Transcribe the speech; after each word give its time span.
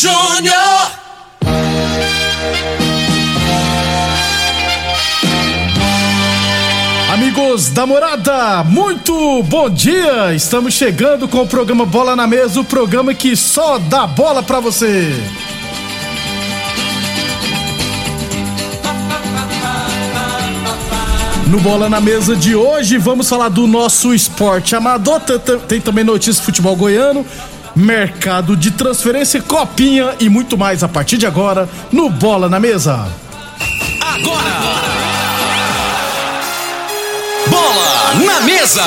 Júnior. 0.00 0.92
Amigos 7.12 7.70
da 7.70 7.84
morada, 7.84 8.62
muito 8.62 9.42
bom 9.42 9.68
dia! 9.68 10.32
Estamos 10.36 10.74
chegando 10.74 11.26
com 11.26 11.42
o 11.42 11.48
programa 11.48 11.84
Bola 11.84 12.14
na 12.14 12.28
Mesa 12.28 12.60
o 12.60 12.64
programa 12.64 13.12
que 13.12 13.34
só 13.34 13.76
dá 13.78 14.06
bola 14.06 14.40
pra 14.40 14.60
você. 14.60 15.12
No 21.48 21.58
Bola 21.60 21.88
na 21.88 21.98
Mesa 21.98 22.36
de 22.36 22.54
hoje, 22.54 22.98
vamos 22.98 23.26
falar 23.26 23.48
do 23.48 23.66
nosso 23.66 24.14
esporte 24.14 24.76
amador. 24.76 25.20
Tem, 25.66 25.80
também 25.80 26.04
notícias 26.04 26.36
de 26.36 26.42
futebol 26.42 26.76
goiano, 26.76 27.24
mercado 27.78 28.56
de 28.56 28.72
transferência, 28.72 29.40
copinha 29.40 30.14
e 30.18 30.28
muito 30.28 30.58
mais 30.58 30.82
a 30.82 30.88
partir 30.88 31.16
de 31.16 31.26
agora 31.26 31.68
no 31.92 32.10
Bola 32.10 32.48
na 32.48 32.58
Mesa. 32.58 33.08
Bola 37.48 38.14
na 38.26 38.40
mesa. 38.40 38.84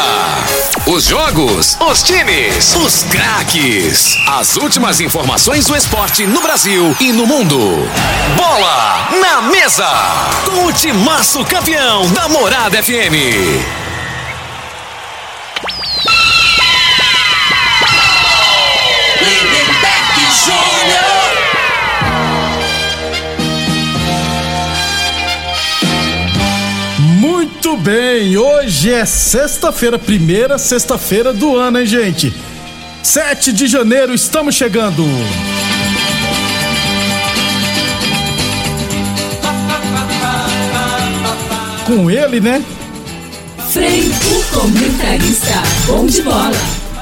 Os 0.86 1.06
jogos, 1.06 1.78
os 1.80 2.04
times, 2.04 2.76
os 2.76 3.04
craques. 3.04 4.18
As 4.28 4.58
últimas 4.58 5.00
informações 5.00 5.66
do 5.66 5.76
esporte 5.76 6.28
no 6.28 6.42
Brasil 6.42 6.96
e 7.00 7.12
no 7.12 7.26
mundo. 7.26 7.58
Bola 8.36 9.10
na 9.20 9.42
mesa. 9.44 9.88
Com 10.46 10.66
o 10.66 10.74
timaço 10.74 11.44
campeão 11.46 12.08
da 12.12 12.28
Morada 12.28 12.82
FM. 12.84 13.81
Muito 27.72 27.84
bem, 27.84 28.38
hoje 28.38 28.92
é 28.92 29.06
sexta-feira, 29.06 29.98
primeira 29.98 30.58
sexta-feira 30.58 31.32
do 31.32 31.56
ano, 31.56 31.80
hein, 31.80 31.86
gente? 31.86 32.34
7 33.02 33.54
de 33.54 33.66
janeiro, 33.66 34.14
estamos 34.14 34.56
chegando. 34.56 35.06
Com 41.86 42.12
ele, 42.12 42.42
né? 42.42 42.62
Frei, 43.70 44.02
o 44.02 44.60
comentarista. 44.60 45.64
Bom 45.88 46.06
de 46.06 46.22
bola. 46.24 46.52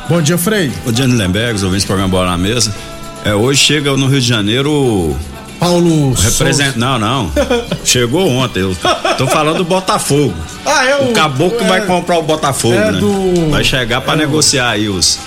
Bom 0.08 0.22
dia, 0.22 0.38
Frei. 0.38 0.72
O 0.85 0.94
Gianni 0.94 1.16
Lemberg, 1.16 1.56
os 1.56 1.63
ouvintes 1.63 1.85
do 1.85 1.88
programa 1.88 2.12
Bola 2.12 2.29
na 2.29 2.38
Mesa. 2.38 2.75
É, 3.25 3.34
hoje 3.34 3.59
chega 3.59 3.97
no 3.97 4.06
Rio 4.06 4.22
de 4.22 4.28
Janeiro 4.28 4.72
o 4.72 5.18
Paulo 5.59 6.14
representante. 6.14 6.80
Não, 6.80 6.97
não. 6.97 7.31
Chegou 7.84 8.28
ontem. 8.30 8.62
Eu 8.62 8.75
tô 9.18 9.28
falando 9.28 9.58
do 9.58 9.66
Botafogo. 9.66 10.34
Ah, 10.66 10.86
é 10.86 10.96
o. 10.97 11.09
O 11.09 11.14
caboclo 11.14 11.62
é, 11.64 11.68
vai 11.68 11.86
comprar 11.86 12.18
o 12.18 12.24
Botafogo, 12.24 12.74
é 12.75 12.92
né? 12.92 13.00
do- 13.00 13.50
Vai 13.52 13.64
chegar 13.64 14.02
pra 14.02 14.14
é 14.14 14.16
o- 14.16 14.20
negociar 14.20 14.70
aí 14.70 14.88
os. 14.88 15.20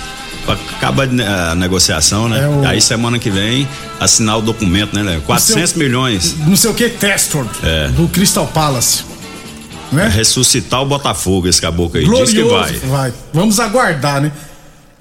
Acaba 0.47 1.03
a 1.03 1.55
negociação, 1.55 2.27
né? 2.27 2.43
É 2.43 2.47
o- 2.47 2.65
Aí 2.67 2.81
semana 2.81 3.17
que 3.19 3.29
vem 3.29 3.67
assinar 3.99 4.37
o 4.39 4.41
documento, 4.41 4.93
né, 4.93 5.01
Léo? 5.03 5.21
400 5.21 5.73
milhões. 5.73 6.35
Não 6.45 6.55
sei 6.57 6.69
o 6.69 6.73
que, 6.73 6.89
Testor. 6.89 7.45
É. 7.63 7.87
Do 7.89 8.07
Crystal 8.09 8.45
Palace. 8.47 9.03
Né? 9.91 10.07
Ressuscitar 10.13 10.81
o 10.81 10.85
Botafogo, 10.85 11.47
esse 11.47 11.61
caboclo 11.61 11.99
aí. 11.99 12.05
Diz 12.05 12.31
que 12.31 12.41
Glorioso. 12.41 12.73
vai. 12.87 13.13
Vamos 13.31 13.59
aguardar, 13.59 14.19
né? 14.21 14.31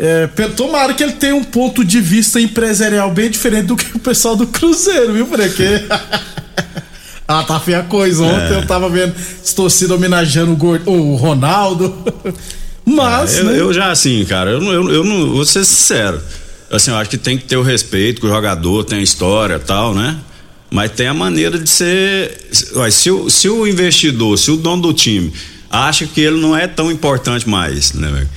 É, 0.04 0.26
tomara 0.56 0.92
que 0.94 1.02
ele 1.02 1.12
tenha 1.12 1.36
um 1.36 1.44
ponto 1.44 1.84
de 1.84 2.00
vista 2.00 2.40
empresarial 2.40 3.12
bem 3.12 3.30
diferente 3.30 3.66
do 3.66 3.76
que 3.76 3.96
o 3.96 4.00
pessoal 4.00 4.34
do 4.34 4.48
Cruzeiro, 4.48 5.12
viu, 5.12 5.26
Porque 5.26 5.62
Ah, 7.28 7.44
tá 7.44 7.60
feia 7.60 7.78
a 7.78 7.82
coisa. 7.84 8.24
Ontem 8.24 8.54
É. 8.54 8.58
eu 8.58 8.66
tava 8.66 8.88
vendo 8.90 9.14
as 9.42 9.52
torcidas 9.54 9.96
homenageando 9.96 10.52
o, 10.86 10.90
o 10.90 11.14
Ronaldo. 11.14 11.94
Mas, 12.84 13.38
eu, 13.38 13.44
né? 13.44 13.60
eu 13.60 13.72
já 13.72 13.92
assim, 13.92 14.24
cara, 14.24 14.50
eu, 14.50 14.60
não- 14.60 14.72
eu, 14.72 14.90
eu 14.92 15.04
não 15.04 15.30
vou 15.30 15.44
ser 15.44 15.64
sincero. 15.64 16.20
Assim, 16.68 16.90
eu 16.90 16.96
acho 16.96 17.08
que 17.08 17.16
tem 17.16 17.38
que 17.38 17.44
ter 17.44 17.56
o 17.56 17.62
respeito 17.62 18.20
que 18.20 18.26
o 18.26 18.30
jogador 18.30 18.82
tem 18.82 18.98
a 18.98 19.02
história 19.02 19.54
e 19.54 19.58
tal, 19.60 19.94
né? 19.94 20.16
Mas 20.68 20.90
tem 20.90 21.06
a 21.06 21.14
maneira 21.14 21.58
de 21.60 21.70
ser. 21.70 22.36
Se 22.90 23.08
o, 23.10 23.30
se 23.30 23.48
o 23.48 23.66
investidor, 23.68 24.36
se 24.36 24.50
o 24.50 24.56
dono 24.56 24.82
do 24.82 24.92
time 24.92 25.32
acha 25.70 26.06
que 26.06 26.20
ele 26.20 26.40
não 26.40 26.56
é 26.56 26.66
tão 26.66 26.90
importante 26.90 27.48
mais, 27.48 27.92
né? 27.92 28.10
velho? 28.10 28.28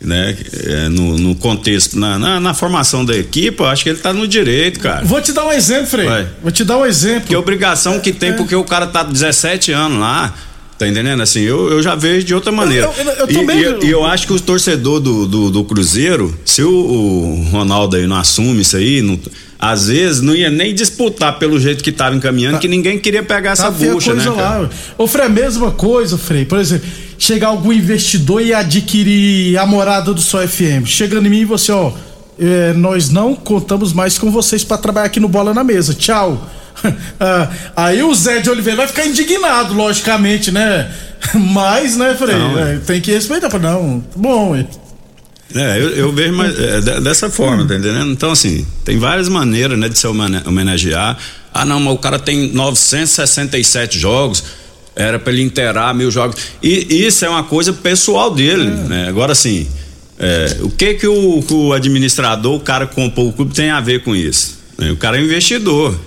Né? 0.00 0.36
É, 0.64 0.88
no, 0.88 1.16
no 1.18 1.34
contexto, 1.34 1.98
na, 1.98 2.18
na, 2.18 2.38
na 2.40 2.54
formação 2.54 3.04
da 3.04 3.16
equipe, 3.16 3.60
eu 3.60 3.66
acho 3.66 3.82
que 3.82 3.88
ele 3.90 3.98
tá 3.98 4.12
no 4.12 4.26
direito, 4.28 4.78
cara. 4.80 5.04
Vou 5.04 5.20
te 5.20 5.32
dar 5.32 5.44
um 5.46 5.52
exemplo, 5.52 5.86
Frei. 5.86 6.06
Vai. 6.06 6.28
Vou 6.42 6.52
te 6.52 6.64
dar 6.64 6.76
um 6.78 6.84
exemplo. 6.86 7.28
Que 7.28 7.36
obrigação 7.36 7.98
que 8.00 8.12
tem, 8.12 8.32
porque 8.34 8.54
o 8.54 8.64
cara 8.64 8.86
tá 8.86 9.02
17 9.02 9.72
anos 9.72 9.98
lá. 9.98 10.34
Tá 10.78 10.86
entendendo? 10.86 11.22
Assim, 11.22 11.40
eu, 11.40 11.70
eu 11.70 11.82
já 11.82 11.94
vejo 11.94 12.26
de 12.26 12.34
outra 12.34 12.52
maneira. 12.52 12.90
eu- 12.98 13.10
eu 13.12 13.30
E- 13.30 13.32
também- 13.32 13.58
e, 13.82 13.86
e 13.86 13.90
eu 13.90 14.04
acho 14.04 14.26
que 14.26 14.34
o 14.34 14.38
torcedor 14.38 15.00
do, 15.00 15.24
do, 15.26 15.50
do 15.50 15.64
Cruzeiro, 15.64 16.38
se 16.44 16.62
o, 16.62 16.68
o 16.70 17.48
Ronaldo 17.50 17.96
aí 17.96 18.06
não 18.06 18.16
assume 18.16 18.60
isso 18.60 18.76
aí, 18.76 19.00
não- 19.00 19.18
às 19.58 19.88
vezes 19.88 20.20
não 20.20 20.34
ia 20.34 20.50
nem 20.50 20.74
disputar 20.74 21.38
pelo 21.38 21.58
jeito 21.58 21.82
que 21.82 21.90
tava 21.90 22.14
encaminhando, 22.14 22.58
que 22.58 22.68
ninguém 22.68 22.98
queria 22.98 23.22
pegar 23.22 23.52
essa 23.52 23.62
Tá 23.62 23.72
feia 23.72 23.92
a 23.92 23.94
bucha, 23.94 24.12
né? 24.12 24.22
cara? 24.24 24.34
lá. 24.64 24.70
Ô, 24.98 25.06
Frei, 25.06 25.24
a 25.24 25.28
mesma 25.30 25.70
coisa, 25.70 26.18
Frei. 26.18 26.44
Por 26.44 26.58
exemplo, 26.58 26.86
chegar 27.18 27.48
algum 27.48 27.72
investidor 27.72 28.42
e 28.42 28.52
adquirir 28.54 29.56
a 29.58 29.66
morada 29.66 30.12
do 30.12 30.20
Sol 30.20 30.46
FM. 30.46 30.86
Chegando 30.86 31.26
em 31.26 31.30
mim 31.30 31.40
e 31.40 31.44
você, 31.44 31.72
ó, 31.72 31.92
é, 32.38 32.72
nós 32.74 33.08
não 33.10 33.34
contamos 33.34 33.92
mais 33.92 34.18
com 34.18 34.30
vocês 34.30 34.62
pra 34.64 34.76
trabalhar 34.76 35.06
aqui 35.06 35.18
no 35.20 35.28
Bola 35.28 35.52
na 35.54 35.64
Mesa. 35.64 35.94
Tchau. 35.94 36.50
Ah, 37.18 37.48
aí 37.74 38.02
o 38.02 38.14
Zé 38.14 38.38
de 38.40 38.50
Oliveira 38.50 38.76
vai 38.76 38.86
ficar 38.86 39.06
indignado, 39.06 39.72
logicamente, 39.72 40.50
né? 40.52 40.92
Mas, 41.34 41.96
né, 41.96 42.14
Frei? 42.14 42.36
Não, 42.36 42.58
é, 42.58 42.76
tem 42.76 43.00
que 43.00 43.10
respeitar. 43.10 43.58
Não, 43.58 44.04
bom. 44.14 44.54
é. 44.54 44.66
É, 45.54 45.78
eu, 45.80 45.88
eu 45.90 46.12
vejo 46.12 46.34
mais, 46.34 46.56
é, 46.58 46.80
de- 46.82 47.00
dessa 47.00 47.30
forma, 47.30 47.66
tá 47.66 47.74
entendendo? 47.76 48.10
Então, 48.12 48.30
assim, 48.30 48.66
tem 48.84 48.98
várias 48.98 49.26
maneiras, 49.28 49.78
né, 49.78 49.88
de 49.88 49.98
se 49.98 50.06
homenagear. 50.06 51.16
Ah, 51.54 51.64
não, 51.64 51.80
mas 51.80 51.94
o 51.94 51.98
cara 51.98 52.18
tem 52.18 52.52
967 52.52 53.98
jogos, 53.98 54.44
era 54.96 55.18
pra 55.18 55.32
ele 55.32 55.42
inteirar 55.42 55.94
mil 55.94 56.10
jogos. 56.10 56.36
E 56.62 57.06
isso 57.06 57.24
é 57.24 57.28
uma 57.28 57.44
coisa 57.44 57.72
pessoal 57.72 58.34
dele, 58.34 58.64
né? 58.64 59.06
Agora, 59.08 59.32
assim, 59.32 59.68
é, 60.18 60.56
o 60.60 60.70
que 60.70 60.94
que 60.94 61.06
o, 61.06 61.44
o 61.48 61.72
administrador, 61.72 62.56
o 62.56 62.60
cara 62.60 62.86
que 62.86 62.94
comprou 62.94 63.28
o 63.28 63.32
clube 63.32 63.54
tem 63.54 63.70
a 63.70 63.80
ver 63.80 64.02
com 64.02 64.16
isso? 64.16 64.56
né? 64.78 64.90
O 64.90 64.96
cara 64.96 65.18
é 65.18 65.22
investidor. 65.22 65.98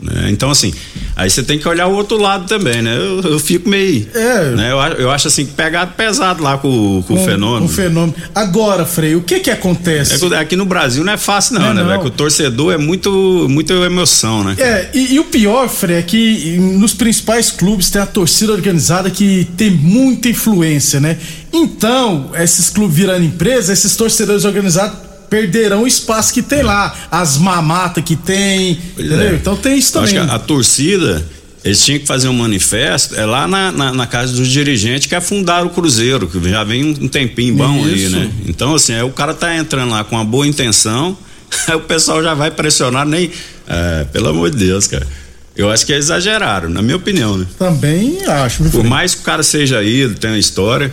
Né? 0.00 0.28
Então, 0.30 0.50
assim, 0.50 0.72
aí 1.16 1.28
você 1.28 1.42
tem 1.42 1.58
que 1.58 1.66
olhar 1.68 1.88
o 1.88 1.92
outro 1.92 2.16
lado 2.16 2.46
também, 2.46 2.80
né? 2.80 2.96
Eu, 2.96 3.20
eu 3.32 3.38
fico 3.38 3.68
meio. 3.68 4.06
É. 4.14 4.50
né? 4.50 4.72
Eu, 4.72 4.78
eu 4.98 5.10
acho 5.10 5.28
assim, 5.28 5.44
pegado 5.44 5.92
pesado 5.94 6.42
lá 6.42 6.56
com, 6.56 7.02
com 7.06 7.14
o 7.14 7.24
fenômeno. 7.24 7.66
Um 7.66 7.68
fenômeno. 7.68 8.14
Agora, 8.34 8.84
Frei, 8.84 9.16
o 9.16 9.22
que 9.22 9.40
que 9.40 9.50
acontece? 9.50 10.24
É 10.32 10.38
aqui 10.38 10.54
no 10.54 10.64
Brasil 10.64 11.02
não 11.04 11.12
é 11.12 11.16
fácil, 11.16 11.54
não, 11.54 11.62
Não 11.62 11.70
é 11.70 11.74
né? 11.84 11.94
não. 11.94 12.00
Que 12.00 12.08
o 12.08 12.10
torcedor 12.10 12.72
é 12.72 12.78
muito, 12.78 13.46
muita 13.48 13.74
emoção, 13.74 14.44
né? 14.44 14.54
É, 14.58 14.90
e, 14.94 15.14
e 15.14 15.20
o 15.20 15.24
pior, 15.24 15.68
Frei, 15.68 15.96
é 15.96 16.02
que 16.02 16.56
nos 16.58 16.94
principais 16.94 17.50
clubes 17.50 17.90
tem 17.90 18.00
a 18.00 18.06
torcida 18.06 18.52
organizada 18.52 19.10
que 19.10 19.48
tem 19.56 19.70
muita 19.70 20.28
influência, 20.28 21.00
né? 21.00 21.16
Então, 21.52 22.30
esses 22.34 22.70
clubes 22.70 22.96
virando 22.96 23.24
empresa, 23.24 23.72
esses 23.72 23.96
torcedores 23.96 24.44
organizados 24.44 25.07
perderão 25.28 25.82
o 25.82 25.86
espaço 25.86 26.32
que 26.32 26.42
tem 26.42 26.62
lá, 26.62 26.94
as 27.10 27.36
mamatas 27.38 28.02
que 28.04 28.16
tem, 28.16 28.78
é. 28.98 29.34
Então 29.34 29.56
tem 29.56 29.78
isso 29.78 29.96
Eu 29.96 30.02
Acho 30.02 30.12
também. 30.14 30.26
que 30.26 30.32
a, 30.32 30.36
a 30.36 30.38
torcida, 30.38 31.24
eles 31.64 31.84
tinham 31.84 32.00
que 32.00 32.06
fazer 32.06 32.28
um 32.28 32.32
manifesto, 32.32 33.14
é 33.14 33.24
lá 33.26 33.46
na, 33.46 33.70
na, 33.72 33.92
na 33.92 34.06
casa 34.06 34.32
dos 34.32 34.48
dirigentes 34.48 35.06
que 35.06 35.14
afundaram 35.14 35.66
o 35.66 35.70
Cruzeiro, 35.70 36.26
que 36.26 36.50
já 36.50 36.64
vem 36.64 36.84
um, 36.84 37.04
um 37.04 37.08
tempinho 37.08 37.54
bom 37.54 37.84
aí, 37.84 38.04
Isso. 38.04 38.16
né? 38.16 38.30
Então, 38.46 38.74
assim, 38.74 38.94
aí 38.94 39.02
o 39.02 39.10
cara 39.10 39.34
tá 39.34 39.54
entrando 39.56 39.90
lá 39.90 40.04
com 40.04 40.16
uma 40.16 40.24
boa 40.24 40.46
intenção, 40.46 41.16
aí 41.68 41.74
o 41.74 41.80
pessoal 41.80 42.22
já 42.22 42.34
vai 42.34 42.50
pressionar, 42.50 43.06
nem. 43.06 43.30
É, 43.70 44.04
pelo 44.04 44.28
amor 44.28 44.50
de 44.50 44.56
Deus, 44.56 44.86
cara. 44.86 45.06
Eu 45.54 45.68
acho 45.70 45.84
que 45.84 45.92
é 45.92 45.96
exageraram, 45.96 46.70
na 46.70 46.80
minha 46.80 46.96
opinião, 46.96 47.36
né? 47.36 47.44
Também 47.58 48.24
acho. 48.24 48.62
Por 48.70 48.84
mais 48.84 49.14
que 49.14 49.22
o 49.22 49.24
cara 49.24 49.42
seja 49.42 49.82
ídolo, 49.82 50.14
tenha 50.16 50.38
história, 50.38 50.88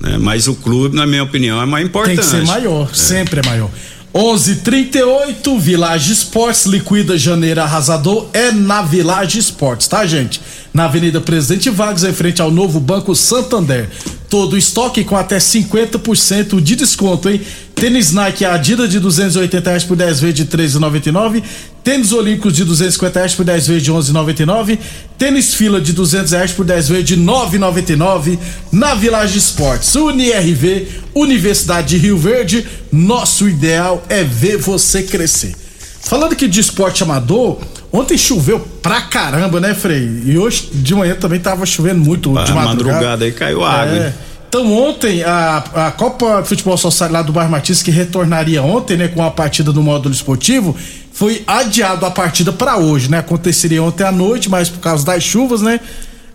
né? 0.00 0.16
Mas 0.18 0.46
o 0.48 0.54
clube, 0.54 0.94
na 0.96 1.06
minha 1.06 1.22
opinião, 1.22 1.60
é 1.60 1.66
mais 1.66 1.82
Tem 1.82 1.88
importante. 1.88 2.18
que 2.18 2.24
ser 2.24 2.44
maior, 2.44 2.94
sempre 2.94 3.40
é 3.40 3.46
maior. 3.46 3.70
11:38 4.14 5.58
Village 5.58 6.12
Esportes 6.12 6.66
liquida 6.66 7.18
janeiro 7.18 7.60
arrasador 7.60 8.26
é 8.32 8.50
na 8.50 8.82
Village 8.82 9.38
Esportes, 9.38 9.86
tá, 9.86 10.06
gente? 10.06 10.40
Na 10.72 10.84
Avenida 10.84 11.20
Presidente 11.20 11.70
Vargas, 11.70 12.04
em 12.04 12.12
frente 12.12 12.42
ao 12.42 12.50
novo 12.50 12.78
Banco 12.78 13.14
Santander. 13.14 13.88
Todo 14.28 14.58
estoque 14.58 15.04
com 15.04 15.16
até 15.16 15.38
50% 15.38 16.60
de 16.60 16.76
desconto, 16.76 17.30
hein? 17.30 17.40
Tênis 17.74 18.12
Nike 18.12 18.44
Adidas 18.44 18.90
de 18.90 18.98
280 18.98 19.70
reais 19.70 19.84
por 19.84 19.96
10 19.96 20.20
vezes 20.20 20.34
de 20.34 20.44
13,99. 20.46 21.42
Tênis 21.82 22.12
Olímpicos 22.12 22.52
de 22.52 22.64
250 22.64 23.18
reais 23.18 23.34
por 23.34 23.44
10 23.44 23.66
vezes 23.68 23.82
de 23.84 23.92
11,99. 23.92 24.78
Tênis 25.16 25.54
Fila 25.54 25.80
de 25.80 25.92
200 25.92 26.32
reais 26.32 26.52
por 26.52 26.66
10 26.66 26.88
vezes 26.88 27.04
de 27.04 27.16
9,99. 27.16 28.38
Na 28.72 28.94
Village 28.94 29.38
Esportes. 29.38 29.94
UniRV, 29.94 30.88
Universidade 31.14 31.88
de 31.88 31.98
Rio 31.98 32.18
Verde. 32.18 32.66
Nosso 32.92 33.48
ideal 33.48 34.04
é 34.08 34.24
ver 34.24 34.58
você 34.58 35.02
crescer. 35.02 35.54
Falando 36.02 36.32
aqui 36.32 36.48
de 36.48 36.60
esporte 36.60 37.02
amador, 37.02 37.58
ontem 37.92 38.16
choveu 38.18 38.60
pra 38.82 39.00
caramba, 39.02 39.60
né, 39.60 39.74
Frei? 39.74 40.22
E 40.24 40.38
hoje 40.38 40.68
de 40.72 40.94
manhã 40.94 41.14
também 41.14 41.40
tava 41.40 41.64
chovendo 41.66 42.00
muito 42.00 42.36
A 42.38 42.44
de 42.44 42.52
madrugada. 42.52 42.92
madrugada 42.94 43.24
aí 43.24 43.32
caiu 43.32 43.64
água, 43.64 43.96
É. 43.96 44.12
Então 44.48 44.72
ontem 44.72 45.22
a, 45.24 45.62
a 45.74 45.90
Copa 45.90 46.40
de 46.40 46.48
Futebol 46.48 46.76
Society 46.78 47.12
lá 47.12 47.20
do 47.20 47.32
Bairro 47.32 47.50
Martins 47.50 47.82
que 47.82 47.90
retornaria 47.90 48.62
ontem, 48.62 48.96
né, 48.96 49.06
com 49.08 49.22
a 49.22 49.30
partida 49.30 49.74
do 49.74 49.82
módulo 49.82 50.14
esportivo, 50.14 50.74
foi 51.12 51.42
adiado 51.46 52.06
a 52.06 52.10
partida 52.10 52.50
para 52.50 52.78
hoje, 52.78 53.10
né? 53.10 53.18
Aconteceria 53.18 53.82
ontem 53.82 54.04
à 54.04 54.12
noite, 54.12 54.48
mas 54.48 54.70
por 54.70 54.78
causa 54.80 55.04
das 55.04 55.22
chuvas, 55.22 55.60
né? 55.60 55.78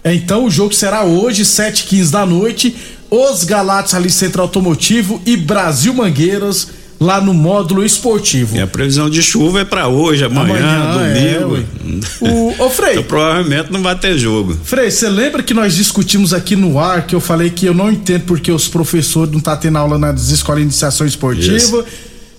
Então 0.06 0.46
o 0.46 0.52
jogo 0.52 0.74
será 0.76 1.04
hoje, 1.04 1.44
7h15 1.44 2.12
da 2.12 2.24
noite, 2.26 2.76
os 3.10 3.44
Galatas 3.46 3.96
ali 3.96 4.12
Centro 4.12 4.44
Automotivo 4.44 5.20
e 5.26 5.36
Brasil 5.36 5.94
Mangueiras 5.94 6.68
lá 7.00 7.20
no 7.20 7.34
módulo 7.34 7.84
esportivo. 7.84 8.56
E 8.56 8.62
a 8.62 8.68
previsão 8.68 9.10
de 9.10 9.22
chuva 9.22 9.62
é 9.62 9.66
pra 9.66 9.88
hoje, 9.88 10.24
amanhã, 10.24 10.56
Amanhã, 10.56 11.16
é, 11.16 11.40
domingo. 11.40 11.64
O, 12.22 12.66
ô 12.66 12.70
Frei, 12.70 12.94
então 12.94 13.04
provavelmente 13.04 13.72
não 13.72 13.82
vai 13.82 13.96
ter 13.98 14.18
jogo. 14.18 14.58
Frei, 14.64 14.90
você 14.90 15.10
lembra 15.10 15.44
que 15.44 15.54
nós 15.54 15.76
discutimos 15.76 16.34
aqui 16.34 16.56
no 16.56 16.80
ar 16.80 17.06
que 17.06 17.14
eu 17.14 17.20
falei 17.20 17.50
que 17.50 17.66
eu 17.66 17.74
não 17.74 17.92
entendo 17.92 18.24
porque 18.24 18.52
os 18.52 18.68
professores 18.68 19.32
não 19.34 19.40
tá 19.40 19.56
tendo 19.56 19.78
aula 19.78 19.98
nas 19.98 20.30
escolas 20.30 20.60
de 20.62 20.64
iniciação 20.64 21.06
esportiva? 21.06 21.56
Isso. 21.56 21.86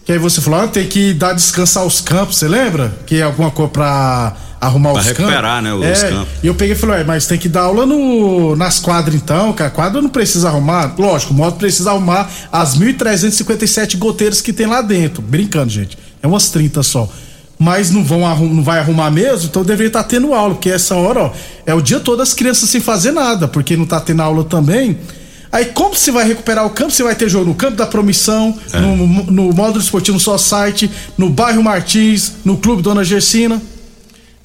Que 0.04 0.12
aí 0.12 0.18
você 0.18 0.40
falou, 0.40 0.60
ah, 0.60 0.68
tem 0.68 0.86
que 0.86 1.14
dar 1.14 1.32
descansar 1.32 1.84
os 1.84 2.00
campos, 2.00 2.36
você 2.36 2.46
lembra? 2.46 2.94
Que 3.06 3.16
é 3.16 3.22
alguma 3.22 3.50
coisa 3.50 3.70
pra 3.70 4.36
arrumar 4.64 4.92
Pra 4.92 5.00
os 5.00 5.06
campos. 5.08 5.24
recuperar, 5.24 5.62
né, 5.62 5.72
os 5.74 6.02
é, 6.02 6.08
campos. 6.10 6.28
E 6.42 6.46
eu 6.46 6.54
peguei 6.54 6.74
e 6.74 6.78
falei, 6.78 6.96
ué, 6.98 7.04
mas 7.04 7.26
tem 7.26 7.38
que 7.38 7.48
dar 7.48 7.62
aula 7.62 7.86
no, 7.86 8.54
nas 8.56 8.78
quadras 8.80 9.14
então, 9.14 9.52
que 9.52 9.62
a 9.62 9.70
quadra 9.70 10.00
não 10.02 10.08
precisa 10.10 10.48
arrumar. 10.48 10.94
Lógico, 10.98 11.32
o 11.32 11.36
modo 11.36 11.56
precisa 11.56 11.90
arrumar 11.90 12.28
as 12.52 12.76
1.357 12.78 13.96
goteiras 13.98 14.40
que 14.40 14.52
tem 14.52 14.66
lá 14.66 14.82
dentro. 14.82 15.22
Brincando, 15.22 15.70
gente. 15.70 15.96
É 16.22 16.26
umas 16.26 16.48
30 16.50 16.82
só. 16.82 17.08
Mas 17.58 17.90
não, 17.90 18.02
vão 18.02 18.26
arrum, 18.26 18.52
não 18.52 18.62
vai 18.62 18.78
arrumar 18.80 19.10
mesmo, 19.10 19.46
então 19.48 19.62
deveria 19.62 19.86
estar 19.86 20.02
tendo 20.04 20.34
aula, 20.34 20.54
porque 20.54 20.68
essa 20.70 20.96
hora, 20.96 21.20
ó, 21.20 21.32
é 21.64 21.72
o 21.72 21.80
dia 21.80 22.00
todo 22.00 22.20
as 22.20 22.34
crianças 22.34 22.68
sem 22.68 22.80
fazer 22.80 23.12
nada, 23.12 23.46
porque 23.46 23.76
não 23.76 23.86
tá 23.86 24.00
tendo 24.00 24.22
aula 24.22 24.42
também. 24.42 24.98
Aí 25.52 25.66
como 25.66 25.94
você 25.94 26.10
vai 26.10 26.26
recuperar 26.26 26.66
o 26.66 26.70
campo? 26.70 26.90
Você 26.90 27.04
vai 27.04 27.14
ter 27.14 27.28
jogo 27.28 27.44
no 27.46 27.54
campo 27.54 27.76
da 27.76 27.86
promissão, 27.86 28.58
É. 28.72 28.80
no, 28.80 28.96
no 29.06 29.52
módulo 29.54 29.80
esportivo 29.80 30.16
no 30.16 30.20
só 30.20 30.36
site, 30.36 30.90
no 31.16 31.30
bairro 31.30 31.62
Martins, 31.62 32.32
no 32.44 32.56
clube 32.56 32.82
Dona 32.82 33.04
Gersina. 33.04 33.62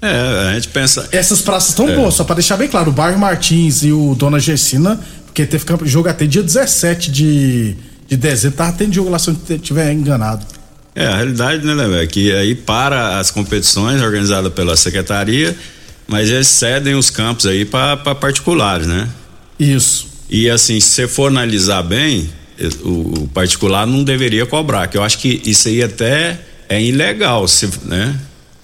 É, 0.02 0.50
a 0.50 0.54
gente 0.56 0.70
pensa. 0.70 1.08
Essas 1.12 1.42
praças 1.42 1.70
estão 1.70 1.90
É. 1.90 1.96
boas, 1.96 2.14
só 2.14 2.24
pra 2.24 2.36
deixar 2.36 2.56
bem 2.58 2.68
claro, 2.68 2.90
o 2.90 2.94
bairro 2.94 3.20
Martins 3.20 3.84
e 3.84 3.92
o 3.92 4.16
Dona 4.16 4.40
Gersina, 4.40 5.00
porque 5.26 5.46
teve 5.46 5.66
campo- 5.66 5.86
jogo 5.86 6.08
até 6.08 6.26
dia 6.26 6.42
17 6.42 7.12
de, 7.12 7.76
de 8.08 8.16
dezembro, 8.18 8.58
tava 8.58 8.72
tendo 8.74 8.94
jogo 8.94 9.10
lá 9.10 9.20
se 9.20 9.30
eu 9.30 9.38
estiver 9.50 9.92
enganado. 9.92 10.46
É, 10.96 11.06
a 11.06 11.16
realidade, 11.18 11.66
né, 11.66 11.74
Léo, 11.74 11.96
é 11.96 12.08
que 12.08 12.32
aí 12.32 12.56
para 12.56 13.20
as 13.20 13.30
competições 13.32 14.02
organizadas 14.02 14.52
pela 14.54 14.76
secretaria, 14.78 15.56
mas 16.08 16.30
eles 16.30 16.48
cedem 16.48 16.96
os 16.96 17.10
campos 17.10 17.46
aí 17.46 17.64
para 17.66 17.98
particulares, 18.16 18.88
né? 18.88 19.08
Isso. 19.60 20.08
E 20.30 20.50
assim, 20.50 20.80
se 20.80 20.90
você 20.90 21.08
for 21.08 21.28
analisar 21.28 21.84
bem, 21.84 22.30
o, 22.84 23.24
o 23.24 23.28
particular 23.34 23.86
não 23.86 24.04
deveria 24.04 24.46
cobrar, 24.46 24.88
que 24.88 24.98
eu 24.98 25.04
acho 25.04 25.20
que 25.20 25.42
isso 25.46 25.68
aí 25.68 25.84
até 25.84 26.40
é 26.68 26.82
ilegal, 26.82 27.48
se, 27.48 27.70
né? 27.86 28.16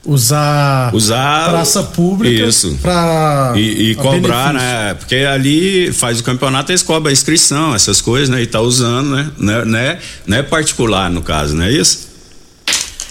Usar, 0.06 0.94
Usar 0.94 1.50
praça 1.50 1.82
pública 1.82 2.46
isso. 2.46 2.78
pra 2.82 3.54
E, 3.56 3.90
e 3.92 3.96
cobrar, 3.96 4.54
benefício. 4.54 4.54
né? 4.54 4.94
Porque 4.94 5.16
ali 5.16 5.92
faz 5.92 6.20
o 6.20 6.24
campeonato, 6.24 6.72
eles 6.72 6.84
cobram 6.84 7.10
a 7.10 7.14
inscrição, 7.14 7.74
essas 7.74 8.02
coisas, 8.02 8.30
né? 8.30 8.42
E 8.42 8.46
tá 8.46 8.62
usando, 8.62 9.16
né? 9.16 9.32
Não 9.38 9.54
é, 9.54 9.66
não 9.66 9.80
é, 9.80 10.00
não 10.28 10.38
é 10.38 10.44
particular, 10.44 11.10
no 11.10 11.24
caso, 11.24 11.56
não 11.56 11.64
é 11.64 11.72
isso? 11.72 12.08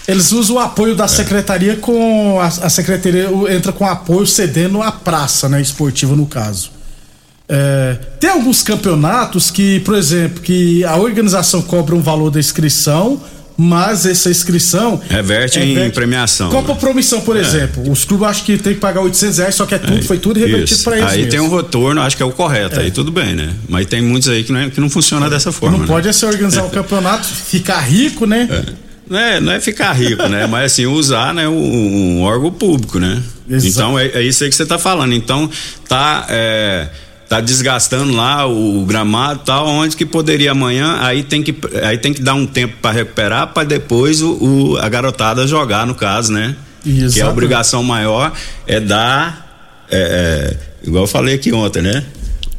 Eles 0.07 0.31
usam 0.31 0.55
o 0.55 0.59
apoio 0.59 0.93
É. 0.93 0.95
da 0.95 1.07
secretaria 1.07 1.75
com. 1.75 2.39
A, 2.39 2.45
a 2.45 2.69
secretaria 2.69 3.27
entra 3.49 3.71
com 3.73 3.85
apoio 3.85 4.25
cedendo 4.25 4.81
a 4.81 4.91
praça, 4.91 5.49
né? 5.49 5.59
Esportiva 5.59 6.15
no 6.15 6.25
caso. 6.27 6.71
É, 7.49 7.97
tem 8.19 8.29
alguns 8.29 8.63
campeonatos 8.63 9.51
que, 9.51 9.79
por 9.81 9.95
exemplo, 9.95 10.41
que 10.41 10.83
a 10.83 10.95
organização 10.95 11.61
cobra 11.61 11.93
um 11.95 12.01
valor 12.01 12.31
da 12.31 12.39
inscrição, 12.39 13.21
mas 13.57 14.05
essa 14.05 14.29
inscrição. 14.29 15.01
Reverte 15.09 15.59
em 15.59 15.89
premiação, 15.89 16.49
Copa 16.49 16.73
né? 16.73 16.79
Promissão, 16.79 17.21
por 17.21 17.37
exemplo. 17.37 17.89
Os 17.89 18.03
clubes 18.03 18.27
acham 18.27 18.45
que 18.45 18.57
tem 18.57 18.73
que 18.73 18.79
pagar 18.79 19.01
800 19.01 19.37
reais, 19.37 19.55
só 19.55 19.65
que 19.65 19.75
é 19.75 19.77
tudo, 19.79 20.03
foi 20.03 20.17
tudo 20.17 20.39
revertido 20.39 20.83
para 20.83 20.97
eles. 20.97 21.11
Aí 21.11 21.25
tem 21.27 21.39
um 21.39 21.43
mesmo. 21.43 21.57
retorno, 21.57 22.01
acho 22.01 22.17
que 22.17 22.23
é 22.23 22.25
o 22.25 22.31
correto, 22.31 22.79
aí 22.79 22.91
tudo 22.91 23.11
bem, 23.11 23.33
né? 23.35 23.53
Mas 23.69 23.85
tem 23.85 24.01
muitos 24.01 24.27
aí 24.29 24.43
que 24.43 24.51
não, 24.51 24.59
é- 24.59 24.69
que 24.69 24.81
não 24.81 24.89
funciona 24.89 25.29
dessa 25.29 25.51
forma. 25.51 25.77
Não 25.77 25.85
né? 25.85 25.87
pode 25.87 26.07
é 26.07 26.11
se 26.11 26.25
organizar 26.25 26.63
o 26.63 26.69
campeonato, 26.69 27.27
ficar 27.27 27.79
rico, 27.79 28.25
né? 28.25 28.47
Não 29.09 29.19
é, 29.19 29.39
não 29.39 29.51
é 29.53 29.59
ficar 29.59 29.93
rico, 29.93 30.27
né? 30.27 30.47
Mas 30.47 30.73
assim, 30.73 30.85
usar 30.87 31.33
né, 31.33 31.47
um, 31.47 31.53
um 31.53 32.21
órgão 32.21 32.51
público, 32.51 32.99
né? 32.99 33.21
Exato. 33.47 33.67
Então 33.67 33.99
é, 33.99 34.07
é 34.07 34.21
isso 34.23 34.43
aí 34.43 34.49
que 34.49 34.55
você 34.55 34.65
tá 34.65 34.79
falando. 34.79 35.13
Então 35.13 35.49
tá. 35.87 36.25
É, 37.25 37.29
tá 37.29 37.41
desgastando 37.41 38.13
lá 38.13 38.45
o, 38.47 38.85
gramado 38.85 39.41
e 39.43 39.45
tal, 39.45 39.67
onde 39.67 39.95
que 39.95 40.05
poderia 40.05 40.51
amanhã, 40.51 40.97
aí 41.01 41.23
tem 41.23 41.41
que, 41.43 41.55
aí 41.83 41.97
tem 41.97 42.13
que 42.13 42.21
dar 42.21 42.33
um 42.35 42.45
tempo 42.45 42.75
para 42.81 42.91
recuperar, 42.91 43.47
para 43.53 43.63
depois 43.63 44.21
o, 44.21 44.31
o- 44.73 44.77
a 44.77 44.87
garotada 44.87 45.45
jogar, 45.47 45.85
no 45.87 45.95
caso, 45.95 46.31
né? 46.31 46.55
Que 46.83 46.89
a 46.89 46.93
Exatamente. 47.05 47.31
obrigação 47.31 47.83
maior 47.83 48.31
é 48.67 48.79
dar, 48.79 49.85
é, 49.89 50.57
é, 50.83 50.87
igual 50.87 51.03
eu 51.03 51.07
falei 51.07 51.35
aqui 51.35 51.51
ontem, 51.51 51.81
né? 51.81 52.03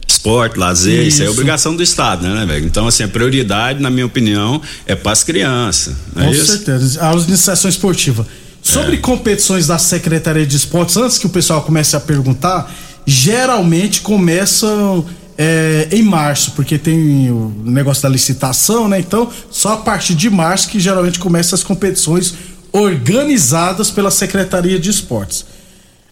Esporte, 0.08 0.58
lazer, 0.58 1.06
isso, 1.06 1.20
é 1.20 1.24
Isso. 1.24 1.32
obrigação 1.32 1.74
do 1.74 1.82
Estado, 1.82 2.26
né, 2.26 2.44
velho? 2.46 2.64
Então, 2.66 2.86
assim, 2.86 3.02
a 3.04 3.08
prioridade, 3.08 3.80
na 3.80 3.90
minha 3.90 4.06
opinião, 4.06 4.60
é 4.86 4.94
para 4.94 5.12
as 5.12 5.22
crianças. 5.24 5.94
É 6.16 6.24
Com 6.24 6.30
isso? 6.30 6.46
certeza. 6.46 7.04
A 7.08 7.12
iniciação 7.14 7.68
esportiva. 7.68 8.26
Sobre 8.62 8.96
competições 8.98 9.66
da 9.68 9.78
Secretaria 9.78 10.44
de 10.46 10.56
Esportes, 10.56 10.96
antes 10.96 11.18
que 11.18 11.26
o 11.26 11.28
pessoal 11.28 11.62
comece 11.62 11.94
a 11.96 12.00
perguntar, 12.00 12.72
geralmente 13.06 14.00
começam 14.00 15.06
é, 15.38 15.88
em 15.92 16.02
março, 16.02 16.52
porque 16.52 16.76
tem 16.76 17.30
o 17.30 17.52
negócio 17.64 18.02
da 18.02 18.08
licitação, 18.08 18.88
né? 18.88 18.98
Então, 18.98 19.30
só 19.50 19.74
a 19.74 19.76
partir 19.76 20.14
de 20.14 20.28
março 20.28 20.68
que 20.68 20.80
geralmente 20.80 21.18
começam 21.18 21.56
as 21.56 21.62
competições 21.62 22.34
organizadas 22.72 23.90
pela 23.90 24.10
Secretaria 24.10 24.78
de 24.78 24.90
Esportes. 24.90 25.46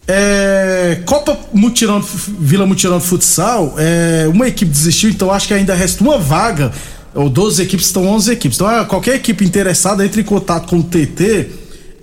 É, 0.07 1.01
Copa 1.05 1.37
Mutirão, 1.51 2.03
Vila 2.39 2.65
Mutirão 2.65 2.99
de 2.99 3.05
Futsal, 3.05 3.75
é, 3.77 4.27
uma 4.27 4.47
equipe 4.47 4.71
desistiu, 4.71 5.09
então 5.09 5.31
acho 5.31 5.47
que 5.47 5.53
ainda 5.53 5.73
resta 5.73 6.03
uma 6.03 6.17
vaga, 6.17 6.71
ou 7.13 7.29
12 7.29 7.61
equipes, 7.63 7.87
estão 7.87 8.05
11 8.07 8.31
equipes. 8.31 8.57
Então, 8.57 8.67
ah, 8.67 8.85
qualquer 8.85 9.15
equipe 9.15 9.43
interessada 9.43 10.05
entre 10.05 10.21
em 10.21 10.23
contato 10.23 10.67
com 10.67 10.77
o 10.77 10.83
TT, 10.83 11.49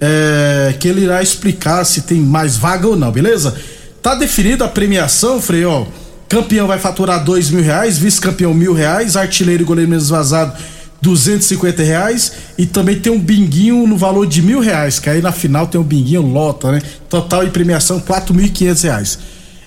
é, 0.00 0.74
que 0.80 0.88
ele 0.88 1.02
irá 1.02 1.22
explicar 1.22 1.84
se 1.84 2.02
tem 2.02 2.18
mais 2.20 2.56
vaga 2.56 2.88
ou 2.88 2.96
não, 2.96 3.12
beleza? 3.12 3.54
Tá 4.02 4.14
definida 4.16 4.64
a 4.64 4.68
premiação, 4.68 5.40
Frei, 5.40 5.64
ó. 5.64 5.86
Campeão 6.28 6.66
vai 6.66 6.78
faturar 6.78 7.22
dois 7.22 7.50
mil 7.50 7.62
reais, 7.62 7.98
vice-campeão 7.98 8.52
mil 8.52 8.72
reais, 8.74 9.16
artilheiro 9.16 9.62
e 9.62 9.66
goleiro 9.66 9.88
menos 9.88 10.08
vazado 10.08 10.54
250 11.00 11.82
reais 11.82 12.32
e 12.58 12.66
também 12.66 12.98
tem 12.98 13.12
um 13.12 13.18
binguinho 13.18 13.86
no 13.86 13.96
valor 13.96 14.26
de 14.26 14.42
mil 14.42 14.60
reais, 14.60 14.98
que 14.98 15.08
aí 15.08 15.20
na 15.20 15.32
final 15.32 15.66
tem 15.66 15.80
um 15.80 15.84
binguinho 15.84 16.22
lota, 16.22 16.72
né? 16.72 16.82
Total 17.08 17.44
em 17.44 17.50
premiação 17.50 18.00
quatro 18.00 18.34
mil 18.34 18.46
e 18.46 18.50
quinhentos 18.50 18.82
reais. 18.82 19.18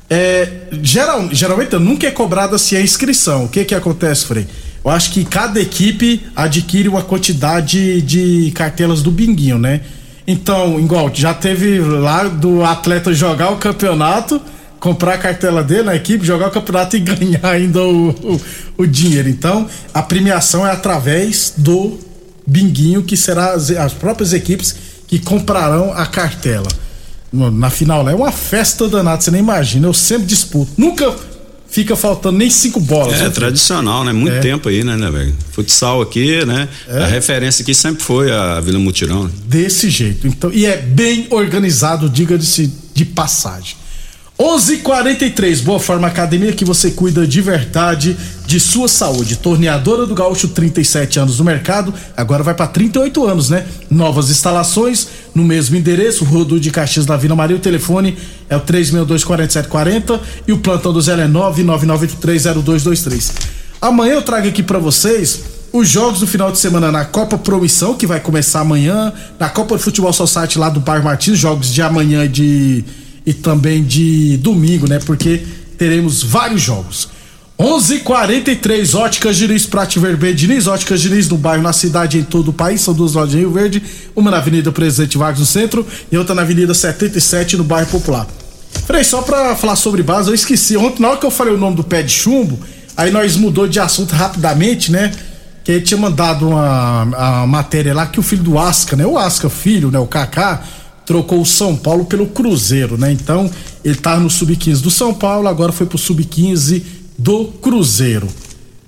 É, 0.10 0.50
geral, 0.82 1.30
geralmente 1.32 1.76
nunca 1.78 2.06
é 2.08 2.12
cobrada 2.12 2.56
assim 2.56 2.76
a 2.76 2.82
inscrição. 2.82 3.46
O 3.46 3.50
que 3.50 3.64
que 3.64 3.74
acontece, 3.74 4.26
Frei? 4.26 4.48
eu 4.86 4.92
acho 4.92 5.12
que 5.12 5.26
cada 5.26 5.60
equipe 5.60 6.22
adquire 6.36 6.88
uma 6.88 7.02
quantidade 7.02 8.04
de 8.04 8.52
cartelas 8.54 9.02
do 9.02 9.10
binguinho, 9.10 9.58
né? 9.58 9.82
Então, 10.28 10.80
igual, 10.80 11.12
já 11.14 11.34
teve 11.34 11.80
lá 11.80 12.24
do 12.24 12.64
atleta 12.64 13.14
jogar 13.14 13.52
o 13.52 13.58
campeonato, 13.58 14.42
comprar 14.80 15.14
a 15.14 15.18
cartela 15.18 15.64
dele 15.64 15.84
na 15.84 15.96
equipe, 15.96 16.26
jogar 16.26 16.48
o 16.48 16.52
campeonato 16.52 16.98
e 16.98 17.00
ganhar 17.02 17.46
ainda 17.46 17.82
o, 17.82 18.10
o, 18.10 18.42
o 18.78 18.88
dinheiro. 18.88 19.30
Então, 19.30 19.68
a 19.94 20.02
premiação 20.02 20.66
é 20.66 20.72
através 20.72 21.54
do 21.58 22.00
binguinho, 22.46 23.04
que 23.04 23.16
será 23.16 23.54
as, 23.54 23.70
as 23.72 23.94
próprias 23.94 24.34
equipes 24.34 24.76
que 25.08 25.20
comprarão 25.20 25.94
a 25.94 26.06
cartela. 26.06 26.68
Na 27.32 27.70
final 27.70 28.02
lá 28.02 28.12
é 28.12 28.16
uma 28.16 28.32
festa 28.32 28.88
danada, 28.88 29.22
você 29.22 29.30
nem 29.30 29.42
imagina. 29.42 29.88
Eu 29.88 29.94
sempre 29.94 30.26
disputo. 30.26 30.72
Nunca 30.78 31.14
fica 31.70 31.96
faltando 31.96 32.38
nem 32.38 32.50
cinco 32.50 32.80
bolas. 32.80 33.20
É 33.20 33.24
né? 33.26 33.30
tradicional, 33.30 34.04
né? 34.04 34.14
Muito 34.14 34.36
É. 34.36 34.40
tempo 34.40 34.70
aí, 34.70 34.84
né, 34.84 34.96
né, 34.96 35.10
velho? 35.12 35.36
Futsal 35.52 36.02
aqui, 36.02 36.46
né? 36.46 36.70
A 36.90 37.06
referência 37.06 37.64
aqui 37.64 37.74
sempre 37.74 38.04
foi 38.04 38.32
a 38.32 38.60
Vila 38.62 38.80
Mutirão. 38.80 39.26
né? 39.26 39.30
desse 39.48 39.90
jeito. 39.90 40.28
Então, 40.28 40.52
e 40.54 40.66
é 40.66 40.78
bem 40.78 41.28
organizado, 41.30 42.10
diga-se 42.10 42.72
de 42.94 43.06
passagem. 43.06 43.76
11:43 44.38 45.62
Boa 45.62 45.80
Forma 45.80 46.08
Academia 46.08 46.52
que 46.52 46.66
você 46.66 46.92
cuida 46.92 47.26
de 47.26 47.40
verdade 47.42 48.18
de 48.46 48.60
sua 48.60 48.88
saúde. 48.88 49.38
Torneadora 49.38 50.06
do 50.06 50.14
Gaúcho, 50.14 50.50
37 50.50 51.20
anos 51.20 51.40
no 51.40 51.46
mercado, 51.46 51.94
agora 52.18 52.44
vai 52.44 52.54
para 52.54 52.68
38 52.68 53.26
anos, 53.26 53.50
né? 53.50 53.66
Novas 53.90 54.30
instalações 54.30 55.08
no 55.36 55.44
mesmo 55.44 55.76
endereço, 55.76 56.24
Rodo 56.24 56.58
de 56.60 56.72
Caxias 56.72 57.06
da 57.06 57.16
Vila 57.18 57.36
Maria. 57.36 57.58
O 57.58 57.60
telefone 57.60 58.18
é 58.50 58.56
o 58.56 58.62
3624740 58.62 60.20
e 60.48 60.54
o 60.54 60.60
plantão 60.60 60.94
do 60.94 61.02
Zé 61.02 61.12
é 61.14 61.28
999830223. 61.28 63.34
Amanhã 63.82 64.14
eu 64.14 64.22
trago 64.22 64.48
aqui 64.48 64.64
para 64.64 64.80
vocês 64.80 65.44
os 65.74 65.90
jogos 65.90 66.22
do 66.22 66.28
final 66.28 66.54
de 66.54 66.58
semana 66.58 66.90
na 66.90 67.04
Copa 67.04 67.38
Promissão, 67.38 67.96
que 67.96 68.08
vai 68.08 68.22
começar 68.22 68.62
amanhã, 68.62 69.12
na 69.38 69.50
Copa 69.50 69.76
de 69.76 69.84
Futebol 69.84 70.14
Society 70.14 70.58
lá 70.58 70.70
do 70.70 70.80
Bairro 70.80 71.04
Martins, 71.04 71.38
jogos 71.38 71.74
de 71.74 71.82
amanhã 71.82 72.26
de, 72.30 72.86
e 73.26 73.34
também 73.34 73.84
de 73.84 74.38
domingo, 74.38 74.88
né? 74.88 75.00
Porque 75.06 75.46
teremos 75.78 76.24
vários 76.24 76.62
jogos. 76.62 77.10
11:43 77.58 78.96
Óticas 78.96 79.38
Diniz, 79.38 79.66
Prate 79.66 79.98
Vermelho, 79.98 80.36
Diniz, 80.36 80.68
Óticas 80.68 81.00
Diniz 81.00 81.30
no 81.30 81.38
bairro, 81.38 81.64
na 81.64 81.72
cidade, 81.72 82.18
em 82.18 82.24
todo 82.24 82.50
o 82.50 82.54
país. 82.54 82.82
São 82.82 82.94
duas 82.94 83.14
lojas 83.14 83.34
em 83.34 83.40
Rio 83.40 83.52
Verde, 83.52 83.82
uma 84.14 84.30
na 84.30 84.38
Avenida 84.38 84.72
Presidente 84.74 85.18
Vargas 85.18 85.40
no 85.40 85.46
centro 85.46 85.86
e 86.12 86.18
outra 86.18 86.36
na 86.36 86.42
Avenida 86.42 86.74
77 86.74 87.56
no 87.56 87.64
bairro 87.64 87.90
Popular. 87.90 88.28
Frei, 88.86 89.06
só 89.06 89.22
pra 89.22 89.56
falar 89.56 89.78
sobre 89.78 90.04
base, 90.04 90.30
eu 90.30 90.36
esqueci. 90.36 90.76
Ontem, 90.76 91.02
na 91.02 91.10
hora 91.10 91.18
que 91.18 91.26
eu 91.26 91.32
falei 91.32 91.54
o 91.54 91.58
nome 91.58 91.78
do 91.78 91.84
pé 91.84 92.04
de 92.04 92.12
chumbo, 92.12 92.60
aí 92.98 93.10
nós 93.10 93.38
mudou 93.38 93.68
de 93.68 93.80
assunto 93.80 94.14
rapidamente, 94.14 94.92
né? 94.92 95.14
Que 95.64 95.72
ele 95.72 95.82
tinha 95.82 95.98
mandado 95.98 96.50
uma, 96.50 97.48
matéria 97.48 97.94
lá 97.94 98.06
que 98.06 98.20
o 98.20 98.24
filho 98.24 98.44
do 98.44 98.60
Asca, 98.60 98.98
né? 98.98 99.06
O 99.06 99.18
Asca, 99.18 99.50
filho, 99.50 99.90
né? 99.90 99.98
O 99.98 100.06
Kaká, 100.06 100.62
trocou 101.06 101.40
o 101.40 101.46
São 101.46 101.74
Paulo 101.74 102.04
pelo 102.04 102.28
Cruzeiro, 102.28 102.98
né? 102.98 103.14
Então, 103.14 103.50
ele 103.84 103.96
tá 103.96 104.20
no 104.20 104.30
Sub-15 104.30 104.82
do 104.82 104.92
São 104.92 105.14
Paulo, 105.14 105.48
agora 105.48 105.72
foi 105.72 105.86
pro 105.86 105.98
Sub-15 105.98 107.05
do 107.18 107.46
Cruzeiro. 107.46 108.28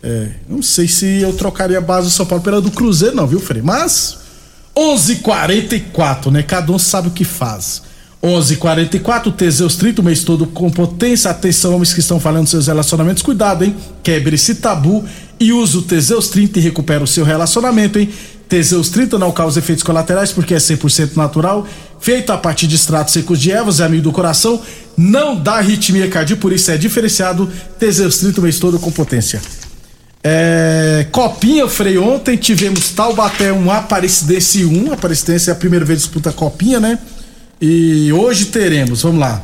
É, 0.01 0.29
não 0.47 0.61
sei 0.61 0.87
se 0.87 1.21
eu 1.21 1.33
trocaria 1.33 1.77
a 1.77 1.81
base 1.81 2.07
do 2.07 2.11
São 2.11 2.25
Paulo 2.25 2.43
pela 2.43 2.61
do 2.61 2.71
Cruzeiro, 2.71 3.15
não, 3.15 3.27
viu, 3.27 3.39
Frei? 3.39 3.61
Mas 3.61 4.17
11:44, 4.75 6.31
né? 6.31 6.43
Cada 6.43 6.71
um 6.71 6.77
sabe 6.77 7.07
o 7.07 7.11
que 7.11 7.25
faz. 7.25 7.81
11:44 8.21 9.31
Teseus 9.31 9.75
30 9.75 10.01
o 10.01 10.03
mês 10.03 10.23
todo 10.23 10.45
com 10.47 10.69
potência. 10.69 11.31
Atenção, 11.31 11.73
homens 11.73 11.93
que 11.93 11.99
estão 11.99 12.19
falando 12.19 12.47
seus 12.47 12.67
relacionamentos, 12.67 13.23
cuidado, 13.23 13.63
hein? 13.63 13.75
Quebre 14.03 14.35
esse 14.35 14.55
tabu 14.55 15.03
e 15.39 15.53
use 15.53 15.77
o 15.77 15.81
Teseus 15.81 16.29
30 16.29 16.59
e 16.59 16.61
recupera 16.61 17.03
o 17.03 17.07
seu 17.07 17.23
relacionamento, 17.23 17.99
hein? 17.99 18.09
Teseus 18.47 18.89
30 18.89 19.19
não 19.19 19.31
causa 19.31 19.59
efeitos 19.59 19.83
colaterais 19.83 20.31
porque 20.31 20.53
é 20.53 20.57
100% 20.57 21.15
natural, 21.15 21.67
feito 21.99 22.31
a 22.31 22.37
partir 22.37 22.65
de 22.65 22.75
extratos 22.75 23.13
secos 23.13 23.39
de 23.39 23.51
ervas, 23.51 23.79
é 23.79 23.83
amigo 23.83 24.03
do 24.03 24.11
coração, 24.11 24.61
não 24.97 25.35
dá 25.35 25.55
arritmia 25.57 26.07
cardíaca, 26.09 26.41
por 26.41 26.51
isso 26.51 26.71
é 26.71 26.77
diferenciado. 26.77 27.49
Teseus 27.79 28.17
30 28.17 28.39
o 28.39 28.43
mês 28.43 28.57
todo 28.59 28.79
com 28.79 28.91
potência. 28.91 29.39
É, 30.23 31.05
Copinha, 31.11 31.67
Frei, 31.67 31.97
ontem 31.97 32.35
tivemos 32.35 32.89
Taubaté 32.89 33.53
1, 33.53 33.71
Aparecidense 33.71 34.65
1. 34.65 34.91
Aparecidense 34.93 35.49
é 35.49 35.53
a 35.53 35.55
primeira 35.55 35.85
vez 35.85 35.99
que 35.99 36.05
disputa 36.05 36.31
a 36.31 36.33
Copinha, 36.33 36.79
né? 36.79 36.99
E 37.61 38.11
hoje 38.11 38.45
teremos, 38.45 39.01
vamos 39.03 39.19
lá. 39.19 39.41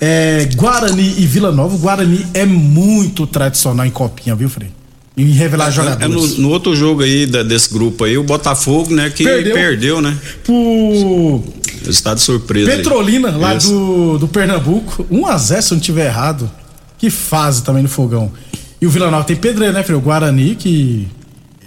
É, 0.00 0.48
Guarani 0.54 1.14
e 1.18 1.26
Vila 1.26 1.50
Nova. 1.50 1.74
O 1.74 1.78
Guarani 1.78 2.26
é 2.34 2.44
muito 2.44 3.26
tradicional 3.26 3.86
em 3.86 3.90
Copinha, 3.90 4.34
viu, 4.34 4.48
Frei? 4.48 4.70
Em 5.16 5.30
revelar 5.32 5.68
É, 5.68 5.72
jogadores. 5.72 6.36
no, 6.36 6.42
no 6.42 6.48
outro 6.50 6.76
jogo 6.76 7.02
aí 7.02 7.26
da- 7.26 7.42
desse 7.42 7.72
grupo 7.72 8.04
aí, 8.04 8.16
o 8.16 8.22
Botafogo, 8.22 8.94
né, 8.94 9.10
que 9.10 9.24
Perdeu. 9.24 9.54
perdeu, 9.54 10.00
né? 10.00 10.16
Pro 10.44 11.42
Estado 11.90 12.20
surpresa. 12.20 12.70
aí. 12.70 12.76
Petrolina, 12.78 13.30
lá 13.36 13.54
Isso. 13.54 13.70
do, 13.70 14.18
do 14.18 14.28
Pernambuco. 14.28 15.04
1x0, 15.10 15.60
se 15.62 15.72
eu 15.72 15.76
não 15.76 15.82
tiver 15.82 16.06
errado. 16.06 16.50
Que 16.98 17.10
fase 17.10 17.62
também 17.62 17.82
no 17.82 17.88
fogão. 17.88 18.32
E 18.80 18.86
o 18.86 18.90
Vila 18.90 19.10
Nova 19.10 19.24
tem 19.24 19.36
pedreiro, 19.36 19.72
né, 19.74 19.82
Frei? 19.82 19.96
O 19.96 20.00
Guarani, 20.00 20.54
que 20.56 21.06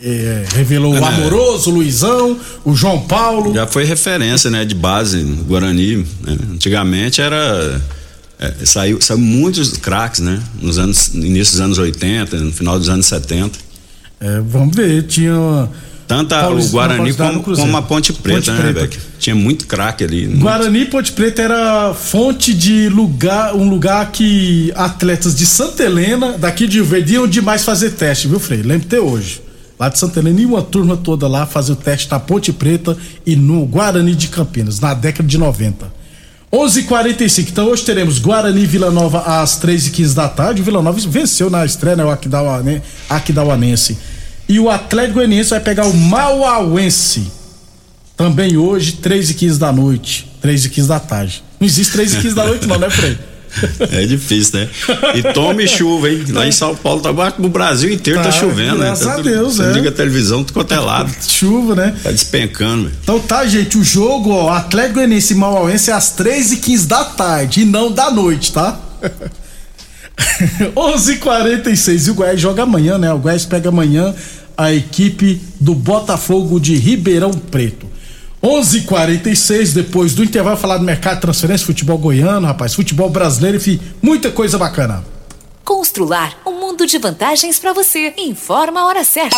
é, 0.03 0.45
revelou 0.55 0.93
o 0.93 0.97
É. 0.97 1.03
Amoroso, 1.07 1.69
o 1.69 1.73
Luizão, 1.75 2.37
o 2.65 2.73
João 2.75 2.99
Paulo. 3.01 3.53
Já 3.53 3.65
foi 3.67 3.83
referência, 3.85 4.49
né, 4.49 4.65
de 4.65 4.75
base 4.75 5.17
no 5.17 5.43
Guarani. 5.43 5.97
né? 6.21 6.37
Antigamente 6.53 7.21
era. 7.21 7.81
é, 8.39 8.53
saiu, 8.65 8.99
saiu 9.01 9.19
muitos 9.19 9.73
craques, 9.77 10.19
né? 10.19 10.41
Nos 10.61 10.77
anos, 10.77 11.11
no 11.13 11.25
início 11.25 11.53
dos 11.53 11.61
anos 11.61 11.77
80, 11.77 12.37
no 12.37 12.51
final 12.51 12.77
dos 12.79 12.89
anos 12.89 13.05
70. 13.05 13.57
É, 14.19 14.39
vamos 14.41 14.75
ver, 14.75 15.03
tinha. 15.03 15.69
Tanto 16.15 16.33
a- 16.35 16.49
o 16.49 16.67
Guarani 16.69 17.13
como, 17.13 17.41
como 17.41 17.77
a 17.77 17.81
Ponte 17.81 18.11
Preta, 18.13 18.37
Ponte 18.39 18.51
né, 18.51 18.57
Preta. 18.71 18.79
Beck? 18.81 18.99
Tinha 19.19 19.35
muito 19.35 19.65
craque 19.65 20.03
ali. 20.03 20.27
muito- 20.27 20.41
Guarani 20.41 20.79
e 20.81 20.85
Ponte 20.85 21.11
Preta 21.11 21.41
era 21.41 21.93
fonte 21.93 22.53
de 22.53 22.89
lugar, 22.89 23.55
um 23.55 23.69
lugar 23.69 24.11
que 24.11 24.71
atletas 24.75 25.35
de 25.35 25.45
Santa 25.45 25.83
Helena, 25.83 26.37
daqui 26.37 26.67
de 26.67 26.77
Rio 26.77 26.85
Verde, 26.85 27.13
iam 27.13 27.27
demais 27.27 27.63
fazer 27.63 27.91
teste, 27.91 28.27
viu, 28.27 28.39
Frei? 28.39 28.61
Lembro 28.61 28.87
até 28.87 28.99
hoje. 28.99 29.41
Lá 29.79 29.89
de 29.89 29.97
Santa 29.97 30.19
Helena, 30.19 30.39
e 30.41 30.45
uma 30.45 30.61
turma 30.61 30.95
toda 30.95 31.27
lá 31.27 31.45
fazer 31.47 31.71
o 31.71 31.75
teste 31.75 32.09
na 32.11 32.19
Ponte 32.19 32.53
Preta 32.53 32.95
e 33.25 33.35
no 33.35 33.65
Guarani 33.65 34.13
de 34.13 34.27
Campinas, 34.27 34.79
na 34.79 34.93
década 34.93 35.27
de 35.27 35.37
90. 35.39 35.91
11:45. 36.51 37.49
Então 37.49 37.67
hoje 37.67 37.83
teremos 37.83 38.19
Guarani 38.19 38.61
e 38.61 38.65
Vila 38.65 38.91
Nova 38.91 39.21
às 39.41 39.55
3h15 39.59 40.13
da 40.13 40.27
tarde. 40.27 40.61
O 40.61 40.65
Vila 40.65 40.81
Nova 40.81 40.99
venceu 41.07 41.49
na 41.49 41.65
estreia, 41.65 41.95
né? 41.95 42.03
O 42.03 42.09
Aquidauane- 42.11 42.81
Aquidauanense. 43.09 43.97
E 44.51 44.59
o 44.59 44.69
Atlético 44.69 45.13
Goianiense 45.13 45.51
vai 45.51 45.61
pegar 45.61 45.85
o 45.85 45.93
Mauauense. 45.93 47.31
Também 48.17 48.57
hoje, 48.57 48.91
3 48.91 49.29
e 49.29 49.33
15 49.33 49.57
da 49.57 49.71
noite. 49.71 50.29
3 50.41 50.65
e 50.65 50.69
15 50.69 50.87
da 50.89 50.99
tarde. 50.99 51.41
Não 51.57 51.65
existe 51.65 51.93
3 51.93 52.15
e 52.15 52.17
15 52.17 52.35
da 52.35 52.45
noite, 52.45 52.67
não, 52.67 52.77
né, 52.77 52.89
Frei? 52.89 53.17
É 53.93 54.05
difícil, 54.05 54.59
né? 54.59 54.69
E 55.15 55.33
tome 55.33 55.65
chuva, 55.69 56.09
hein? 56.09 56.25
Lá 56.29 56.45
em 56.45 56.51
São 56.51 56.75
Paulo, 56.75 56.99
tá 57.01 57.11
no 57.37 57.47
Brasil 57.47 57.93
inteiro 57.93 58.19
tá, 58.19 58.25
Tá, 58.25 58.31
chovendo, 58.33 58.77
né? 58.77 58.87
graças 58.87 59.07
a 59.07 59.17
Deus, 59.21 59.55
Você 59.55 59.63
é. 59.63 59.71
liga 59.71 59.87
a 59.89 59.91
televisão, 59.93 60.43
tudo 60.43 60.53
quanto 60.53 60.73
é 60.73 60.79
lado. 60.79 61.09
Chuva, 61.25 61.73
né? 61.73 61.95
Tá 62.03 62.11
despencando, 62.11 62.83
velho. 62.83 62.95
Então 63.03 63.19
tá, 63.21 63.45
gente, 63.45 63.77
o 63.77 63.83
jogo, 63.85 64.31
ó, 64.31 64.51
Atlético 64.51 64.95
Goianiense 64.95 65.33
e 65.33 65.37
Mauauense 65.37 65.91
é 65.91 65.93
às 65.93 66.11
3 66.11 66.51
e 66.53 66.57
15 66.57 66.87
da 66.87 67.05
tarde 67.05 67.61
e 67.61 67.65
não 67.65 67.89
da 67.89 68.11
noite, 68.11 68.51
tá? 68.51 68.77
11:46 70.75 72.07
e 72.07 72.11
o 72.11 72.13
Goiás 72.13 72.39
joga 72.39 72.63
amanhã, 72.63 72.97
né? 72.97 73.11
O 73.13 73.17
Goiás 73.17 73.45
pega 73.45 73.69
amanhã 73.69 74.13
a 74.57 74.73
equipe 74.73 75.41
do 75.59 75.73
Botafogo 75.73 76.59
de 76.59 76.75
Ribeirão 76.75 77.31
Preto. 77.31 77.87
11:46 78.41 79.73
depois 79.73 80.15
do 80.15 80.23
intervalo 80.23 80.57
falar 80.57 80.77
do 80.77 80.83
mercado 80.83 81.15
de 81.15 81.21
transferência, 81.21 81.65
futebol 81.65 81.97
goiano, 81.97 82.47
rapaz, 82.47 82.73
futebol 82.73 83.09
brasileiro, 83.09 83.57
enfim, 83.57 83.79
muita 84.01 84.31
coisa 84.31 84.57
bacana. 84.57 85.05
Constrular 85.63 86.39
um 86.45 86.59
mundo 86.59 86.87
de 86.87 86.97
vantagens 86.97 87.59
para 87.59 87.71
você. 87.71 88.13
Informa 88.17 88.81
a 88.81 88.85
hora 88.87 89.03
certa. 89.03 89.37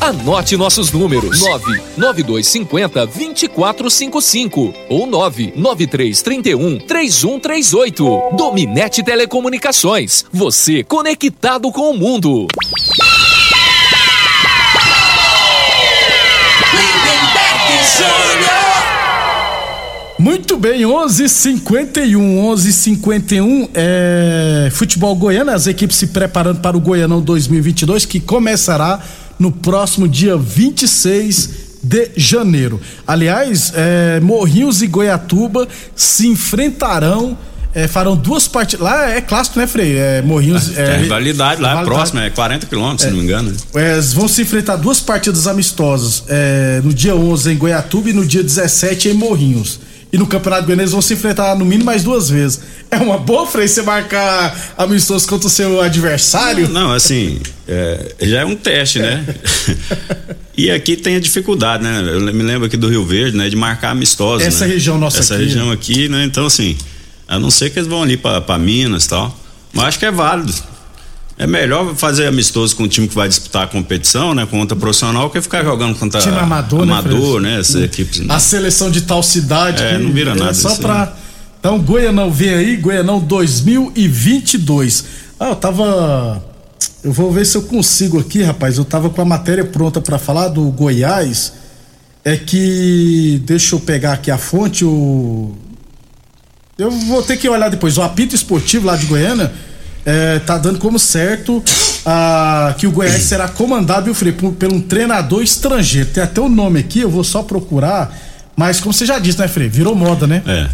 Anote 0.00 0.56
nossos 0.56 0.92
números: 0.92 1.40
99250 1.40 3.04
2455 3.06 4.72
ou 4.88 5.08
99331 5.08 6.78
3138. 6.78 8.36
Dominete 8.36 9.02
Telecomunicações. 9.02 10.24
Você 10.32 10.84
conectado 10.84 11.72
com 11.72 11.90
o 11.90 11.98
mundo. 11.98 12.46
Muito 20.16 20.56
bem, 20.58 20.82
11:51, 20.82 22.38
11:51 22.38 23.68
é 23.74 24.68
futebol 24.70 25.16
goiano, 25.16 25.50
as 25.50 25.66
equipes 25.66 25.96
se 25.96 26.06
preparando 26.08 26.60
para 26.60 26.76
o 26.76 26.80
Goianão 26.80 27.20
2022 27.20 28.04
que 28.04 28.20
começará 28.20 29.02
no 29.40 29.50
próximo 29.50 30.06
dia 30.06 30.36
26 30.36 31.70
de 31.82 32.10
janeiro. 32.14 32.78
Aliás, 33.06 33.72
é, 33.74 34.20
Morrinhos 34.20 34.82
e 34.82 34.86
Goiatuba 34.86 35.66
se 35.96 36.28
enfrentarão. 36.28 37.36
É, 37.72 37.86
farão 37.86 38.16
duas 38.16 38.48
partidas. 38.48 38.84
Lá 38.84 39.10
é 39.10 39.20
clássico, 39.20 39.58
né, 39.58 39.66
Frei? 39.66 39.96
É, 39.96 40.20
Morrinhos. 40.22 40.76
É, 40.76 40.96
é, 40.96 40.96
rivalidade 40.98 41.62
lá, 41.62 41.80
é 41.80 41.84
próximo, 41.84 42.18
é 42.18 42.28
40 42.28 42.66
quilômetros, 42.66 43.02
se 43.02 43.10
não 43.10 43.16
me 43.16 43.22
engano. 43.22 43.56
É, 43.74 43.92
eles 43.92 44.12
vão 44.12 44.26
se 44.28 44.42
enfrentar 44.42 44.76
duas 44.76 45.00
partidas 45.00 45.46
amistosas 45.46 46.24
é, 46.28 46.80
no 46.84 46.92
dia 46.92 47.14
11 47.14 47.52
em 47.52 47.56
Goiatuba 47.56 48.10
e 48.10 48.12
no 48.12 48.26
dia 48.26 48.42
17 48.42 49.08
em 49.08 49.14
Morrinhos. 49.14 49.78
E 50.12 50.18
no 50.18 50.26
Campeonato 50.26 50.64
Goiano 50.64 50.82
eles 50.82 50.92
vão 50.92 51.00
se 51.00 51.14
enfrentar 51.14 51.56
no 51.56 51.64
mínimo 51.64 51.84
mais 51.84 52.02
duas 52.02 52.28
vezes. 52.28 52.60
É 52.90 52.96
uma 52.96 53.16
boa, 53.16 53.46
Frei, 53.46 53.68
você 53.68 53.82
marcar 53.82 54.74
amistoso 54.76 55.28
contra 55.28 55.46
o 55.46 55.50
seu 55.50 55.80
adversário? 55.80 56.68
Não, 56.68 56.92
assim, 56.92 57.38
é, 57.68 58.14
já 58.22 58.40
é 58.40 58.44
um 58.44 58.56
teste, 58.56 58.98
né? 58.98 59.24
e 60.56 60.68
aqui 60.70 60.96
tem 60.96 61.14
a 61.14 61.20
dificuldade, 61.20 61.84
né? 61.84 62.02
Eu 62.12 62.20
me 62.20 62.42
lembro 62.42 62.66
aqui 62.66 62.76
do 62.76 62.88
Rio 62.88 63.04
Verde, 63.04 63.36
né? 63.36 63.48
De 63.48 63.54
marcar 63.54 63.90
amistosos. 63.90 64.46
Essa 64.46 64.66
né? 64.66 64.72
região 64.72 64.98
nossa 64.98 65.20
Essa 65.20 65.34
aqui. 65.34 65.44
região 65.44 65.70
aqui, 65.70 66.08
né? 66.08 66.24
Então, 66.24 66.46
assim, 66.46 66.76
a 67.28 67.38
não 67.38 67.50
ser 67.50 67.70
que 67.70 67.78
eles 67.78 67.88
vão 67.88 68.02
ali 68.02 68.16
pra 68.16 68.58
Minas 68.58 69.04
e 69.04 69.08
tal. 69.10 69.40
Mas 69.72 69.84
acho 69.84 69.98
que 70.00 70.06
é 70.06 70.10
válido. 70.10 70.52
É 71.40 71.46
melhor 71.46 71.94
fazer 71.96 72.26
amistoso 72.26 72.76
com 72.76 72.82
um 72.82 72.86
time 72.86 73.08
que 73.08 73.14
vai 73.14 73.26
disputar 73.26 73.62
a 73.62 73.66
competição, 73.66 74.34
né? 74.34 74.44
Contra 74.44 74.76
profissional, 74.76 75.30
que 75.30 75.40
ficar 75.40 75.64
jogando 75.64 75.98
contra 75.98 76.20
Time 76.20 76.36
amador, 76.36 76.84
né, 76.84 76.92
amador, 76.92 77.40
Fred? 77.40 77.40
né? 77.40 77.60
Essas 77.60 77.82
equipes. 77.82 78.20
né? 78.20 78.26
A 78.34 78.38
seleção 78.38 78.90
de 78.90 79.00
tal 79.00 79.22
cidade. 79.22 79.82
É, 79.82 79.96
que 79.96 80.02
não 80.02 80.12
vira 80.12 80.34
nada 80.34 80.50
É 80.50 80.52
só 80.52 80.74
pra. 80.74 81.16
Então, 81.58 81.78
Goianão 81.78 82.30
vem 82.30 82.50
aí, 82.50 82.76
Goianão 82.76 83.18
2022. 83.20 85.06
Ah, 85.40 85.48
eu 85.48 85.56
tava. 85.56 86.44
Eu 87.02 87.10
vou 87.10 87.32
ver 87.32 87.46
se 87.46 87.56
eu 87.56 87.62
consigo 87.62 88.20
aqui, 88.20 88.42
rapaz. 88.42 88.76
Eu 88.76 88.84
tava 88.84 89.08
com 89.08 89.22
a 89.22 89.24
matéria 89.24 89.64
pronta 89.64 89.98
pra 89.98 90.18
falar 90.18 90.48
do 90.48 90.64
Goiás. 90.64 91.54
É 92.22 92.36
que. 92.36 93.40
Deixa 93.46 93.74
eu 93.74 93.80
pegar 93.80 94.12
aqui 94.12 94.30
a 94.30 94.36
fonte, 94.36 94.84
o. 94.84 95.56
Eu 96.76 96.90
vou 96.90 97.22
ter 97.22 97.38
que 97.38 97.48
olhar 97.48 97.70
depois. 97.70 97.96
O 97.96 98.02
apito 98.02 98.34
esportivo 98.34 98.86
lá 98.86 98.94
de 98.94 99.06
Goiânia 99.06 99.50
é, 100.04 100.38
tá 100.38 100.56
dando 100.58 100.78
como 100.78 100.98
certo 100.98 101.62
ah, 102.06 102.74
que 102.78 102.86
o 102.86 102.90
Goiás 102.90 103.22
será 103.22 103.48
comandado, 103.48 104.06
viu, 104.06 104.14
Frei, 104.14 104.32
por, 104.32 104.52
por 104.52 104.72
um 104.72 104.80
treinador 104.80 105.42
estrangeiro. 105.42 106.08
Tem 106.10 106.22
até 106.22 106.40
o 106.40 106.48
nome 106.48 106.80
aqui, 106.80 107.00
eu 107.00 107.10
vou 107.10 107.24
só 107.24 107.42
procurar. 107.42 108.16
Mas 108.56 108.80
como 108.80 108.92
você 108.92 109.06
já 109.06 109.18
disse, 109.18 109.38
né, 109.38 109.48
Frei? 109.48 109.68
Virou 109.68 109.94
moda, 109.94 110.26
né? 110.26 110.42
É. 110.46 110.68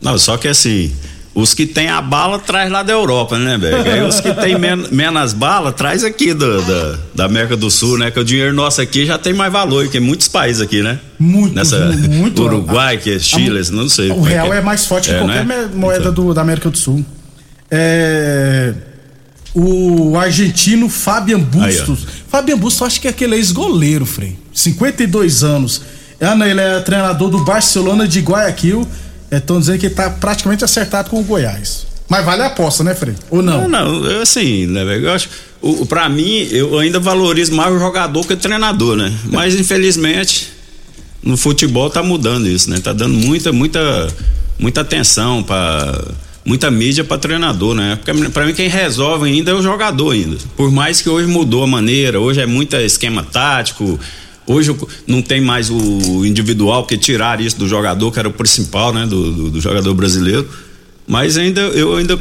Não, 0.00 0.18
só 0.18 0.36
que 0.36 0.48
assim, 0.48 0.92
os 1.34 1.54
que 1.54 1.64
tem 1.64 1.88
a 1.88 2.00
bala 2.02 2.38
traz 2.38 2.70
lá 2.70 2.82
da 2.82 2.92
Europa, 2.92 3.38
né, 3.38 3.56
velho? 3.56 3.90
Aí 3.90 4.02
os 4.02 4.20
que 4.20 4.32
tem 4.34 4.58
men 4.58 4.86
menos 4.90 5.32
bala 5.32 5.72
traz 5.72 6.04
aqui 6.04 6.34
do, 6.34 6.60
da, 6.60 6.98
da 7.14 7.24
América 7.24 7.56
do 7.56 7.70
Sul, 7.70 7.96
né? 7.98 8.10
Que 8.10 8.18
o 8.20 8.24
dinheiro 8.24 8.52
nosso 8.52 8.80
aqui 8.82 9.06
já 9.06 9.16
tem 9.16 9.32
mais 9.32 9.52
valor 9.52 9.88
que 9.88 9.98
muitos 10.00 10.28
países 10.28 10.60
aqui, 10.60 10.82
né? 10.82 10.98
Muito, 11.18 11.54
Nessa, 11.54 11.78
muito. 12.10 12.42
Uruguai, 12.42 12.98
que 12.98 13.14
é 13.14 13.18
Chile, 13.18 13.60
A- 13.60 13.70
não 13.72 13.88
sei. 13.88 14.10
O 14.10 14.14
como 14.16 14.26
real 14.26 14.50
que 14.50 14.56
é, 14.56 14.60
mais 14.60 14.84
forte 14.84 15.08
que 15.08 15.14
É, 15.14 15.18
qualquer 15.18 15.46
né? 15.46 15.70
moeda 15.74 16.10
do, 16.10 16.34
da 16.34 16.42
América 16.42 16.68
do 16.68 16.76
Sul. 16.76 17.04
É, 17.74 18.74
o 19.54 20.14
argentino 20.18 20.88
Fabian 20.90 21.40
Bustos. 21.40 22.06
Fabian 22.28 22.58
Bustos, 22.58 22.82
acho 22.86 23.00
que 23.00 23.06
é 23.06 23.10
aquele 23.10 23.34
ex-goleiro, 23.36 24.04
Frei. 24.04 24.38
52 24.52 25.42
anos. 25.42 25.80
Ana, 26.20 26.46
ele 26.46 26.60
é 26.60 26.80
treinador 26.80 27.30
do 27.30 27.42
Barcelona 27.44 28.06
de 28.06 28.20
Guayaquil. 28.20 28.86
Estão 29.30 29.58
dizendo 29.58 29.78
que 29.78 29.86
ele 29.86 29.94
tá 29.94 30.10
praticamente 30.10 30.62
acertado 30.62 31.08
com 31.08 31.18
o 31.20 31.24
Goiás. 31.24 31.86
Mas 32.08 32.24
vale 32.26 32.42
a 32.42 32.46
aposta, 32.48 32.84
né, 32.84 32.94
Frei? 32.94 33.14
Ou 33.30 33.40
não? 33.40 33.66
Não, 33.66 33.68
não, 33.68 34.04
eu, 34.04 34.20
assim, 34.22 34.66
né, 34.66 34.84
velho? 34.84 35.06
Eu 35.06 35.12
acho. 35.12 35.30
O, 35.62 35.82
o- 35.82 35.86
pra 35.86 36.08
mim, 36.10 36.46
eu 36.50 36.78
ainda 36.78 37.00
valorizo 37.00 37.54
mais 37.54 37.74
o 37.74 37.78
jogador 37.78 38.26
que 38.26 38.34
o 38.34 38.36
treinador, 38.36 38.96
né? 38.96 39.10
Mas 39.30 39.54
infelizmente, 39.54 40.50
no 41.22 41.36
futebol 41.38 41.88
tá 41.88 42.02
mudando 42.02 42.46
isso, 42.46 42.68
né? 42.68 42.78
Tá 42.80 42.92
dando 42.92 43.14
muita, 43.14 43.50
muita, 43.52 44.08
muita 44.58 44.82
atenção 44.82 45.42
para 45.42 46.04
muita 46.44 46.70
mídia 46.70 47.04
para 47.04 47.18
treinador, 47.18 47.74
né? 47.74 47.96
Porque 47.96 48.28
para 48.30 48.46
mim 48.46 48.52
quem 48.52 48.68
resolve 48.68 49.28
ainda 49.28 49.52
é 49.52 49.54
o 49.54 49.62
jogador 49.62 50.10
ainda. 50.10 50.36
Por 50.56 50.70
mais 50.70 51.00
que 51.00 51.08
hoje 51.08 51.26
mudou 51.26 51.62
a 51.62 51.66
maneira, 51.66 52.20
hoje 52.20 52.40
é 52.40 52.46
muito 52.46 52.76
esquema 52.76 53.22
tático. 53.22 53.98
Hoje 54.44 54.74
não 55.06 55.22
tem 55.22 55.40
mais 55.40 55.70
o 55.70 56.26
individual, 56.26 56.82
porque 56.82 56.98
tiraram 56.98 57.42
isso 57.42 57.56
do 57.56 57.68
jogador, 57.68 58.10
que 58.10 58.18
era 58.18 58.28
o 58.28 58.32
principal, 58.32 58.92
né? 58.92 59.06
Do, 59.06 59.30
do, 59.32 59.50
do 59.50 59.60
jogador 59.60 59.94
brasileiro. 59.94 60.48
Mas 61.06 61.36
ainda, 61.36 61.60
eu 61.60 61.96
ainda. 61.96 62.18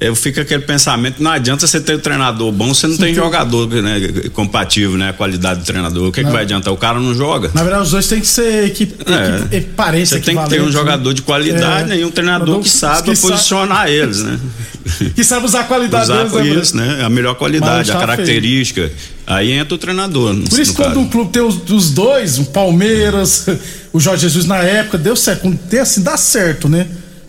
Eu 0.00 0.14
fico 0.16 0.40
aquele 0.40 0.62
pensamento, 0.64 1.22
não 1.22 1.30
adianta 1.30 1.66
você 1.66 1.80
ter 1.80 1.94
um 1.96 1.98
treinador 2.00 2.50
bom, 2.50 2.74
você 2.74 2.86
não 2.86 2.96
tem 2.96 3.14
jogador 3.14 3.68
né, 3.68 4.00
compatível, 4.32 4.98
né? 4.98 5.10
A 5.10 5.12
qualidade 5.12 5.60
do 5.60 5.64
treinador. 5.66 6.08
O 6.08 6.12
que, 6.12 6.20
que 6.20 6.24
Não. 6.26 6.32
vai 6.32 6.42
adiantar? 6.42 6.74
O 6.74 6.76
cara 6.76 6.98
não 6.98 7.14
joga. 7.14 7.50
Na 7.54 7.62
verdade, 7.62 7.84
os 7.84 7.90
dois 7.92 8.06
têm 8.08 8.20
que 8.20 8.26
ser 8.26 8.64
equipe, 8.64 8.94
É. 9.10 9.56
equipe, 9.56 9.72
parência 9.74 10.18
Você 10.18 10.22
tem 10.24 10.36
que 10.36 10.42
ter 10.42 10.60
um 10.60 10.64
equivalente, 10.66 10.72
jogador 10.72 11.08
né? 11.10 11.14
de 11.14 11.22
qualidade 11.22 11.82
É. 11.84 11.86
né, 11.94 11.98
e 12.00 12.04
um 12.04 12.10
treinador 12.10 12.60
que 12.60 12.68
sabe 12.68 13.08
que 13.10 13.16
sa- 13.16 13.28
posicionar 13.28 13.88
eles, 13.88 14.22
né? 14.22 14.38
Que 15.14 15.24
sabe 15.24 15.46
usar 15.46 15.60
a 15.60 15.64
qualidade 15.64 16.04
Usar 16.04 16.24
deles, 16.24 16.52
né, 16.54 16.60
isso, 16.60 16.76
né? 16.76 17.04
A 17.04 17.08
melhor 17.08 17.34
qualidade, 17.36 17.76
Mas 17.78 17.88
tá 17.88 17.96
a 17.96 18.00
característica. 18.00 18.90
Aí 19.26 19.52
entra 19.52 19.74
o 19.74 19.78
treinador. 19.78 20.36
Por 20.50 20.58
isso, 20.60 20.74
quando 20.74 20.98
um 21.00 21.08
clube 21.08 21.30
tem 21.32 21.40
os, 21.40 21.58
os 21.70 21.90
dois, 21.90 22.38
o 22.38 22.46
Palmeiras, 22.46 23.46
o 23.92 24.00
Jorge 24.00 24.22
Jesus 24.22 24.44
na 24.44 24.58
época, 24.58 24.98
deu 24.98 25.14
certo. 25.16 25.42
Quando 25.42 25.56
tem 25.56 25.80
assim, 25.80 26.02
dá 26.02 26.16
certo, 26.18 26.68
né? 26.68 26.86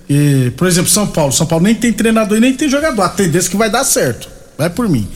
E, 0.10 0.52
por 0.58 0.68
exemplo, 0.68 0.90
São 0.90 1.08
Paulo. 1.08 1.32
São 1.32 1.48
Paulo 1.48 1.64
nem 1.64 1.74
tem 1.76 1.92
treinador 1.92 2.38
e 2.38 2.42
nem 2.42 2.54
tem 2.54 2.70
jogador. 2.70 3.02
A 3.04 3.10
tendência 3.10 3.48
é 3.48 3.52
que 3.52 3.58
vai 3.58 3.70
dar 3.70 3.84
certo. 3.84 4.30
Vai 4.58 4.70
por 4.70 4.88
mim. 4.88 5.08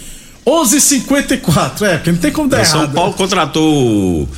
11:54 0.45 1.82
é, 1.84 1.97
porque 1.97 2.12
não 2.12 2.17
tem 2.19 2.32
como 2.32 2.49
dar 2.49 2.62
O 2.62 2.65
São 2.65 2.82
errado. 2.82 2.93
Paulo 2.95 3.13
contratou 3.13 3.63
o, 4.23 4.30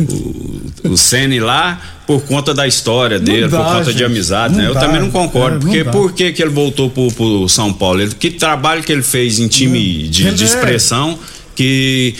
o, 0.00 0.90
o 0.90 0.96
Ceni 0.96 1.40
lá 1.40 1.80
por 2.06 2.22
conta 2.22 2.54
da 2.54 2.66
história 2.66 3.18
dele, 3.18 3.48
dá, 3.48 3.58
por 3.58 3.66
conta 3.66 3.84
gente. 3.86 3.96
de 3.96 4.04
amizade, 4.04 4.54
Não 4.54 4.62
né? 4.62 4.68
Eu 4.70 4.74
dá. 4.74 4.80
também 4.80 5.00
não 5.00 5.10
concordo. 5.10 5.56
É, 5.56 5.58
não 5.58 5.60
porque 5.66 5.84
dá. 5.84 5.90
por 5.90 6.12
que, 6.12 6.32
que 6.32 6.42
ele 6.42 6.50
voltou 6.52 6.88
pro, 6.90 7.10
pro 7.12 7.48
São 7.48 7.72
Paulo? 7.72 8.00
Ele- 8.00 8.14
que 8.14 8.30
trabalho 8.30 8.82
que 8.82 8.92
ele 8.92 9.02
fez 9.02 9.38
em 9.38 9.48
time 9.48 10.08
de, 10.08 10.30
de 10.32 10.42
é- 10.42 10.46
expressão 10.46 11.18
que 11.58 12.14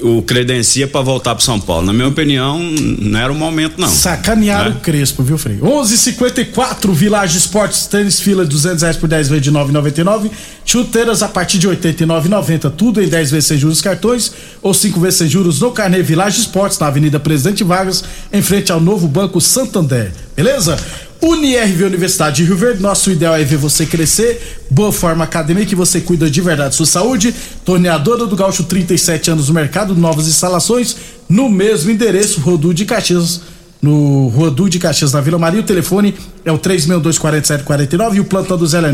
o 0.00 0.22
credencia 0.22 0.86
para 0.86 1.00
voltar 1.00 1.34
pro 1.34 1.42
São 1.42 1.58
Paulo? 1.58 1.84
Na 1.86 1.92
minha 1.92 2.06
opinião, 2.06 2.60
não 2.62 3.18
era 3.18 3.32
o 3.32 3.34
momento, 3.34 3.80
não. 3.80 3.88
Sacanearam 3.88 4.70
Né? 4.70 4.76
o 4.76 4.80
Crespo, 4.80 5.24
viu, 5.24 5.36
Frei? 5.36 5.56
11:54 5.58 6.92
Village 6.92 7.36
Esportes, 7.36 7.86
tênis 7.88 8.20
fila 8.20 8.44
200 8.44 8.82
reais 8.82 8.96
por 8.96 9.08
10 9.08 9.28
vezes 9.28 9.42
de 9.42 9.50
9,99. 9.50 10.30
Chuteiras 10.64 11.20
a 11.20 11.28
partir 11.28 11.58
de 11.58 11.68
89,90. 11.68 12.70
Tudo 12.76 13.02
em 13.02 13.08
10 13.08 13.32
vezes 13.32 13.46
sem 13.48 13.58
juros 13.58 13.80
cartões 13.80 14.32
ou 14.62 14.72
5 14.72 15.00
vezes 15.00 15.18
sem 15.18 15.28
juros 15.28 15.60
no 15.60 15.72
Carnê 15.72 16.00
Village 16.00 16.38
Esportes, 16.40 16.78
na 16.78 16.86
Avenida 16.86 17.18
Presidente 17.18 17.64
Vargas, 17.64 18.04
em 18.32 18.40
frente 18.42 18.70
ao 18.70 18.80
novo 18.80 19.08
Banco 19.08 19.40
Santander. 19.40 20.12
Beleza? 20.36 20.78
UniRV 21.20 21.84
Universidade 21.84 22.36
de 22.36 22.44
Rio 22.44 22.56
Verde, 22.56 22.80
nosso 22.82 23.10
ideal 23.10 23.34
é 23.34 23.42
ver 23.42 23.56
você 23.56 23.86
crescer. 23.86 24.60
Boa 24.70 24.92
Forma 24.92 25.24
Academia, 25.24 25.66
que 25.66 25.74
você 25.74 26.00
cuida 26.00 26.30
de 26.30 26.40
verdade 26.40 26.70
da 26.70 26.76
sua 26.76 26.86
saúde. 26.86 27.34
Torneadora 27.64 28.26
do 28.26 28.36
Gaúcho, 28.36 28.62
37 28.64 29.30
anos 29.30 29.48
no 29.48 29.54
mercado, 29.54 29.94
novas 29.94 30.28
instalações, 30.28 30.96
no 31.28 31.48
mesmo 31.48 31.90
endereço, 31.90 32.40
Rodu 32.40 32.74
de 32.74 32.84
Caxias, 32.84 33.40
no 33.80 34.28
Rodu 34.28 34.68
de 34.68 34.78
Caxias, 34.78 35.12
na 35.12 35.20
Vila 35.20 35.38
Maria. 35.38 35.60
O 35.60 35.64
telefone 35.64 36.14
é 36.44 36.52
o 36.52 36.58
362-4749 36.58 38.14
e 38.14 38.20
o 38.20 38.24
plantão 38.24 38.56
do 38.56 38.66
Zé 38.66 38.78
é 38.78 38.92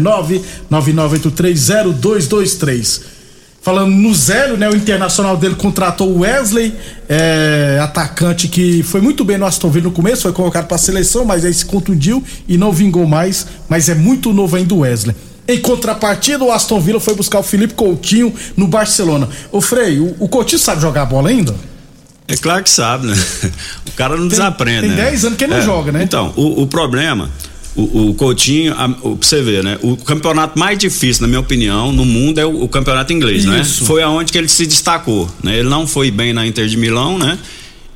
999830223. 0.71 3.22
Falando 3.63 3.93
no 3.93 4.13
Zélio, 4.13 4.57
né? 4.57 4.69
O 4.69 4.75
internacional 4.75 5.37
dele 5.37 5.55
contratou 5.55 6.11
o 6.11 6.21
Wesley, 6.21 6.75
é, 7.09 7.79
atacante 7.81 8.49
que 8.49 8.83
foi 8.83 9.01
muito 9.01 9.25
bem 9.25 9.39
no 9.39 9.47
Aston 9.47 9.71
Villa 9.71 9.85
no 9.85 9.93
começo, 9.93 10.23
foi 10.23 10.33
colocado 10.33 10.67
para 10.67 10.75
a 10.75 10.79
seleção, 10.79 11.25
mas 11.25 11.45
aí 11.45 11.55
se 11.55 11.65
contundiu 11.65 12.25
e 12.49 12.59
não 12.59 12.73
vingou 12.73 13.07
mais. 13.07 13.47
Mas 13.69 13.89
é 13.89 13.95
muito 13.95 14.33
novo 14.33 14.57
ainda 14.57 14.75
o 14.75 14.81
Wesley. 14.81 15.15
Em 15.47 15.59
contrapartida, 15.59 16.43
o 16.43 16.51
Aston 16.51 16.81
Villa 16.81 16.99
foi 16.99 17.15
buscar 17.15 17.39
o 17.39 17.43
Felipe 17.43 17.75
Coutinho 17.75 18.35
no 18.57 18.67
Barcelona. 18.67 19.29
Ô 19.53 19.61
Frei, 19.61 20.01
o, 20.01 20.17
o 20.19 20.29
Coutinho 20.29 20.59
sabe 20.59 20.81
jogar 20.81 21.05
bola 21.07 21.29
ainda? 21.29 21.55
É 22.27 22.37
claro 22.37 22.65
que 22.65 22.71
sabe, 22.71 23.07
né? 23.07 23.15
O 23.87 23.93
cara 23.95 24.17
não 24.17 24.27
desaprende, 24.27 24.89
tem 24.89 24.91
né? 24.91 25.11
10 25.11 25.25
anos 25.27 25.39
que 25.39 25.45
ele 25.45 25.55
não 25.55 25.63
joga, 25.63 25.93
né? 25.93 26.03
Então, 26.03 26.33
o, 26.35 26.63
o 26.63 26.67
problema, 26.67 27.31
o, 27.75 28.11
o 28.11 28.15
Coutinho, 28.15 28.75
a, 28.75 28.87
o, 29.03 29.17
pra 29.17 29.29
você 29.29 29.41
ver, 29.43 29.65
né? 29.65 29.79
O 29.83 29.97
campeonato 29.97 30.59
mais 30.59 30.79
difícil, 30.79 31.23
na 31.23 31.29
minha 31.29 31.41
opinião, 31.41 31.93
no 31.93 32.05
mundo 32.05 32.39
é 32.39 32.45
o, 32.47 32.65
o 32.65 32.69
campeonato 32.69 33.13
inglês, 33.13 33.45
né? 33.45 33.61
Isso. 33.61 33.85
Foi 33.85 34.03
aonde 34.03 34.31
que 34.33 34.39
ele 34.39 34.49
se 34.49 34.67
destacou, 34.67 35.29
né? 35.43 35.59
Ele 35.59 35.69
não 35.69 35.87
foi 35.87 36.11
bem 36.11 36.33
na 36.33 36.47
Inter 36.47 36.67
de 36.67 36.77
Milão, 36.77 37.19
né? 37.19 37.39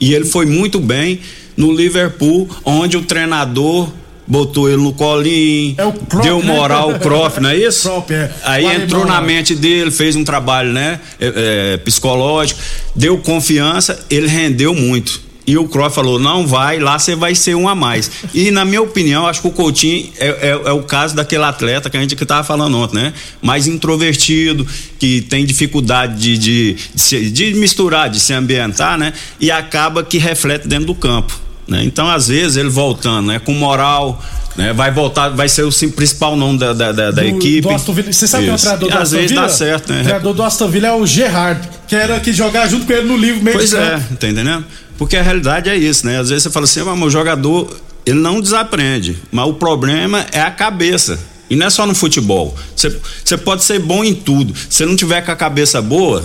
E 0.00 0.14
ele 0.14 0.24
foi 0.24 0.46
muito 0.46 0.78
bem 0.80 1.20
no 1.56 1.72
Liverpool, 1.74 2.48
onde 2.64 2.96
o 2.96 3.02
treinador 3.02 3.88
botou 4.26 4.68
ele 4.68 4.82
no 4.82 4.92
colinho, 4.92 5.76
deu 6.22 6.40
né? 6.40 6.44
moral 6.52 6.90
ao 6.90 6.98
Kropp, 6.98 7.40
não 7.40 7.50
é 7.50 7.56
isso? 7.56 7.88
é. 8.10 8.30
Aí 8.42 8.64
O 8.64 8.72
entrou 8.72 9.02
alemão 9.02 9.06
na 9.06 9.20
lá. 9.20 9.26
mente 9.26 9.54
dele, 9.54 9.90
fez 9.90 10.16
um 10.16 10.24
trabalho, 10.24 10.72
né, 10.72 10.98
é, 11.20 11.74
é, 11.74 11.76
psicológico, 11.78 12.60
deu 12.94 13.16
confiança, 13.18 14.04
ele 14.10 14.26
rendeu 14.26 14.74
muito. 14.74 15.25
E 15.46 15.56
o 15.56 15.68
Kroos 15.68 15.94
falou: 15.94 16.18
não 16.18 16.46
vai, 16.46 16.78
lá 16.80 16.98
você 16.98 17.14
vai 17.14 17.35
ser 17.35 17.54
um 17.54 17.68
a 17.68 17.74
mais. 17.74 18.11
E 18.35 18.50
na 18.50 18.64
minha 18.64 18.82
opinião, 18.82 19.26
acho 19.26 19.40
que 19.40 19.46
o 19.46 19.52
Coutinho 19.52 20.11
é, 20.18 20.26
é- 20.26 20.61
é 20.66 20.72
o 20.72 20.82
caso 20.82 21.14
daquele 21.14 21.44
atleta 21.44 21.88
que 21.88 21.96
a 21.96 22.00
gente 22.00 22.16
que 22.16 22.26
tava 22.26 22.42
falando 22.42 22.76
ontem, 22.76 22.96
né? 22.96 23.12
Mais 23.40 23.66
introvertido, 23.66 24.66
que 24.98 25.20
tem 25.22 25.44
dificuldade 25.46 26.16
de, 26.16 26.37
de, 26.38 26.74
de, 26.94 27.00
se- 27.00 27.30
de 27.30 27.54
misturar, 27.54 28.11
de 28.11 28.18
se 28.18 28.32
ambientar, 28.32 28.98
né? 28.98 29.12
E 29.40 29.50
acaba 29.50 30.02
que 30.02 30.18
reflete 30.18 30.66
dentro 30.66 30.87
do 30.87 30.94
campo. 30.94 31.38
Né? 31.68 31.82
Então, 31.85 32.09
às 32.09 32.28
vezes, 32.28 32.56
ele 32.56 32.68
voltando, 32.68 33.26
né? 33.26 33.38
Com 33.40 33.52
moral, 33.52 34.22
né? 34.56 34.72
Vai 34.72 34.90
voltar, 34.92 35.30
vai 35.30 35.48
ser 35.48 35.62
o 35.64 35.72
sim- 35.72 35.88
principal 35.90 36.37
nome 36.37 36.59
da, 36.59 36.72
da, 36.72 36.92
da- 36.92 37.11
da 37.11 37.22
Do- 37.22 37.28
equipe. 37.28 37.61
do 37.61 37.70
Aston 37.70 37.92
Villa. 37.92 38.12
Você 38.12 38.26
sabe 38.28 38.44
quem 38.44 38.50
é 38.50 38.52
o 38.52 38.56
Isso. 38.56 38.64
treinador 38.64 38.88
E 38.88 38.92
do 38.92 38.96
às 38.96 39.02
Aston 39.02 39.16
vezes 39.16 39.30
Villa? 39.30 39.42
dá 39.42 39.48
certo, 39.48 39.92
né? 39.92 40.00
O 40.00 40.02
treinador 40.04 40.35
do 40.35 40.42
Aston 40.42 40.68
Villa 40.68 40.88
é 40.88 40.92
o 40.92 41.06
Gerard, 41.06 41.68
que 41.88 41.94
era 41.96 42.20
que 42.20 42.32
jogar 42.32 42.68
junto 42.68 42.87
com 42.87 42.92
ele 42.92 43.06
no 43.06 43.16
livro 43.16 43.42
meio 43.42 43.56
Pois 43.56 43.72
é, 43.72 43.96
tá 44.18 44.28
entendendo? 44.28 44.64
Porque 44.98 45.16
a 45.16 45.22
realidade 45.22 45.68
é 45.68 45.76
isso, 45.76 46.06
né? 46.06 46.18
Às 46.18 46.28
vezes 46.28 46.44
você 46.44 46.50
fala 46.50 46.64
assim, 46.64 46.82
mas 46.82 47.02
o 47.02 47.11
jogador, 47.11 47.76
ele 48.04 48.18
não 48.18 48.40
desaprende, 48.40 49.18
mas 49.30 49.46
o 49.46 49.54
problema 49.54 50.26
é 50.32 50.40
a 50.40 50.50
cabeça. 50.50 51.18
E 51.48 51.54
não 51.54 51.66
é 51.66 51.70
só 51.70 51.87
no 51.87 51.94
futebol. 51.94 52.56
Você, 52.74 52.98
você 53.24 53.37
pode 53.37 53.62
ser 53.62 53.78
bom 53.78 54.02
em 54.04 54.14
tudo. 54.14 54.52
Se 54.68 54.85
não 54.85 54.96
tiver 54.96 55.20
com 55.22 55.30
a 55.30 55.37
cabeça 55.37 55.80
boa, 55.80 56.24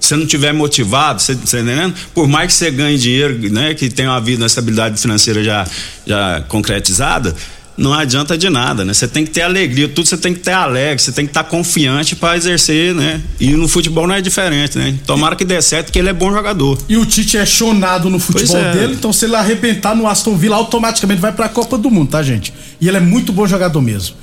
se 0.00 0.16
não 0.16 0.26
tiver 0.26 0.52
motivado, 0.52 1.20
você, 1.20 1.34
você 1.34 1.58
tá 1.58 1.62
entendendo? 1.62 1.94
Por 2.14 2.26
mais 2.26 2.48
que 2.48 2.54
você 2.54 2.70
ganhe 2.70 2.98
dinheiro, 2.98 3.38
né? 3.52 3.74
Que 3.74 3.90
tenha 3.90 4.10
uma 4.10 4.20
vida, 4.20 4.42
uma 4.42 4.46
estabilidade 4.46 5.00
financeira 5.00 5.44
já, 5.44 5.66
já 6.06 6.42
concretizada, 6.48 7.34
não 7.82 7.92
adianta 7.92 8.38
de 8.38 8.48
nada, 8.48 8.84
né? 8.84 8.94
Você 8.94 9.08
tem 9.08 9.24
que 9.24 9.32
ter 9.32 9.42
alegria, 9.42 9.88
tudo 9.88 10.06
você 10.08 10.16
tem 10.16 10.32
que 10.32 10.40
ter 10.40 10.52
alegre, 10.52 11.02
você 11.02 11.12
tem 11.12 11.26
que 11.26 11.30
estar 11.30 11.44
confiante 11.44 12.14
para 12.14 12.36
exercer, 12.36 12.94
né? 12.94 13.20
E 13.40 13.50
no 13.50 13.66
futebol 13.66 14.06
não 14.06 14.14
é 14.14 14.20
diferente, 14.20 14.78
né? 14.78 14.94
Tomara 15.04 15.34
que 15.34 15.44
dê 15.44 15.60
certo, 15.60 15.86
porque 15.86 15.98
ele 15.98 16.08
é 16.08 16.12
bom 16.12 16.32
jogador. 16.32 16.78
E 16.88 16.96
o 16.96 17.04
Tite 17.04 17.36
é 17.36 17.44
chonado 17.44 18.08
no 18.08 18.18
futebol 18.18 18.56
é. 18.56 18.72
dele, 18.72 18.94
então 18.94 19.12
se 19.12 19.24
ele 19.24 19.34
arrebentar 19.34 19.94
no 19.94 20.06
Aston 20.06 20.36
Villa, 20.36 20.56
automaticamente 20.56 21.20
vai 21.20 21.32
pra 21.32 21.48
Copa 21.48 21.76
do 21.76 21.90
Mundo, 21.90 22.10
tá, 22.10 22.22
gente? 22.22 22.54
E 22.80 22.88
ele 22.88 22.96
é 22.96 23.00
muito 23.00 23.32
bom 23.32 23.46
jogador 23.46 23.80
mesmo. 23.80 24.14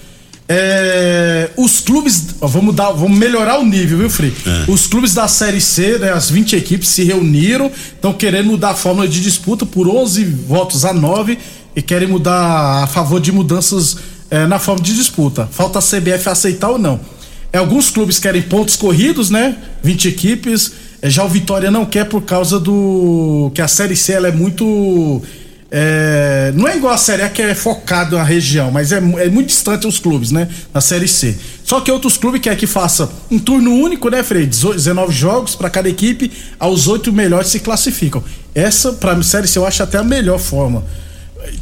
É, 0.52 1.52
os 1.56 1.80
clubes, 1.80 2.30
ó, 2.42 2.48
vamos 2.48 2.74
dar, 2.74 2.90
vamos 2.90 3.16
melhorar 3.16 3.60
o 3.60 3.66
nível, 3.66 4.00
viu, 4.00 4.10
Frei? 4.10 4.34
É. 4.48 4.72
Os 4.72 4.88
clubes 4.88 5.14
da 5.14 5.28
Série 5.28 5.62
C, 5.62 6.00
né, 6.00 6.12
as 6.12 6.28
20 6.32 6.56
equipes 6.56 6.90
se 6.90 7.04
reuniram, 7.04 7.72
estão 7.94 8.12
querendo 8.12 8.48
mudar 8.48 8.72
a 8.72 8.74
fórmula 8.74 9.08
de 9.08 9.22
disputa 9.22 9.64
por 9.64 9.88
11 9.88 10.26
votos 10.26 10.86
a 10.86 10.92
9 10.92 11.38
e 11.76 11.82
querem 11.82 12.08
mudar 12.08 12.84
a 12.84 12.88
favor 12.88 13.20
de 13.20 13.32
mudanças 13.32 13.98
é, 14.30 14.46
na 14.46 14.60
forma 14.60 14.84
de 14.84 14.96
disputa. 14.96 15.48
Falta 15.52 15.80
a 15.80 15.82
CBF 15.82 16.30
aceitar 16.30 16.70
ou 16.70 16.78
não. 16.78 17.00
É, 17.52 17.58
alguns 17.58 17.90
clubes 17.90 18.20
querem 18.20 18.42
pontos 18.42 18.76
corridos, 18.76 19.30
né? 19.30 19.58
20 19.84 20.08
equipes. 20.08 20.72
É, 21.02 21.10
já 21.10 21.24
o 21.24 21.30
Vitória 21.30 21.72
não 21.72 21.86
quer 21.86 22.06
por 22.06 22.22
causa 22.22 22.60
do 22.60 23.52
que 23.54 23.62
a 23.62 23.68
Série 23.68 23.96
C 23.96 24.14
ela 24.14 24.28
é 24.28 24.32
muito 24.32 25.22
é, 25.72 26.52
não 26.56 26.68
é 26.68 26.78
igual 26.78 26.94
a 26.94 26.98
Série 26.98 27.22
A 27.22 27.30
que 27.30 27.42
é 27.44 27.54
focado 27.54 28.18
na 28.18 28.24
região, 28.24 28.72
mas 28.72 28.92
é, 28.92 28.98
é 28.98 29.30
muito 29.30 29.48
distante 29.48 29.86
os 29.86 30.00
clubes, 30.00 30.32
né? 30.32 30.48
Na 30.74 30.82
Série 30.82 31.08
C. 31.08 31.38
Só 31.64 31.80
que 31.80 31.92
outros 31.92 32.18
clubes 32.18 32.42
querem 32.42 32.58
que 32.58 32.66
faça 32.66 33.10
um 33.30 33.38
turno 33.38 33.72
único, 33.76 34.10
né, 34.10 34.24
Frei? 34.24 34.48
19 34.48 35.14
jogos 35.14 35.56
para 35.56 35.70
cada 35.70 35.88
equipe, 35.88 36.32
aos 36.60 36.88
oito 36.88 37.14
melhores 37.14 37.50
se 37.50 37.60
classificam. 37.60 38.24
Essa, 38.56 38.94
pra 38.94 39.22
Série 39.22 39.48
C, 39.48 39.60
eu 39.60 39.66
acho 39.66 39.84
até 39.84 40.00
a 40.00 40.04
melhor 40.04 40.40
forma. 40.40 40.84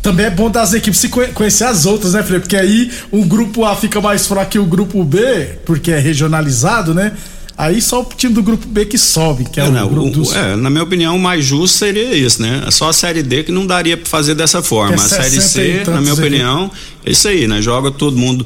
Também 0.02 0.26
é 0.26 0.30
bom 0.30 0.50
das 0.50 0.74
equipes 0.74 1.00
se 1.00 1.10
conhecer 1.10 1.66
as 1.66 1.86
outras, 1.86 2.13
né, 2.13 2.24
Frei? 2.24 2.40
Porque 2.40 2.56
aí 2.56 2.92
o 3.12 3.24
grupo 3.26 3.63
A 3.63 3.76
fica 3.76 4.02
mais 4.02 4.26
fraco 4.26 4.52
que 4.52 4.60
o 4.60 4.66
grupo 4.66 5.04
B, 5.04 5.60
porque 5.66 5.92
é 5.92 6.00
regionalizado, 6.00 6.94
né? 6.94 7.13
Aí 7.58 7.82
só 7.82 8.02
o 8.02 8.06
time 8.06 8.34
do 8.34 8.44
grupo 8.44 8.68
B 8.68 8.86
que 8.86 8.98
sobe, 8.98 9.46
que 9.46 9.60
é, 9.60 9.66
é 9.66 9.68
o 9.68 9.72
não, 9.72 9.88
grupo 9.88 10.22
o, 10.22 10.34
é, 10.34 10.56
na 10.56 10.70
minha 10.70 10.84
opinião, 10.84 11.16
o 11.16 11.20
mais 11.20 11.44
justo 11.44 11.78
seria 11.78 12.13
isso, 12.16 12.42
né? 12.42 12.63
É 12.68 12.72
só 12.72 12.90
a 12.90 12.94
série 12.94 13.24
D 13.24 13.44
que 13.44 13.52
não 13.52 13.66
daria 13.66 13.98
para 13.98 14.08
fazer 14.08 14.36
dessa 14.36 14.62
forma. 14.62 14.94
É 14.94 14.96
a 14.96 15.00
série 15.00 15.42
C, 15.42 15.84
na 15.88 16.00
minha 16.00 16.13
opinião, 16.13 16.72
é 17.04 17.12
isso 17.12 17.28
aí, 17.28 17.48
né? 17.48 17.62
Joga 17.62 17.92
todo 17.92 18.16
mundo 18.16 18.46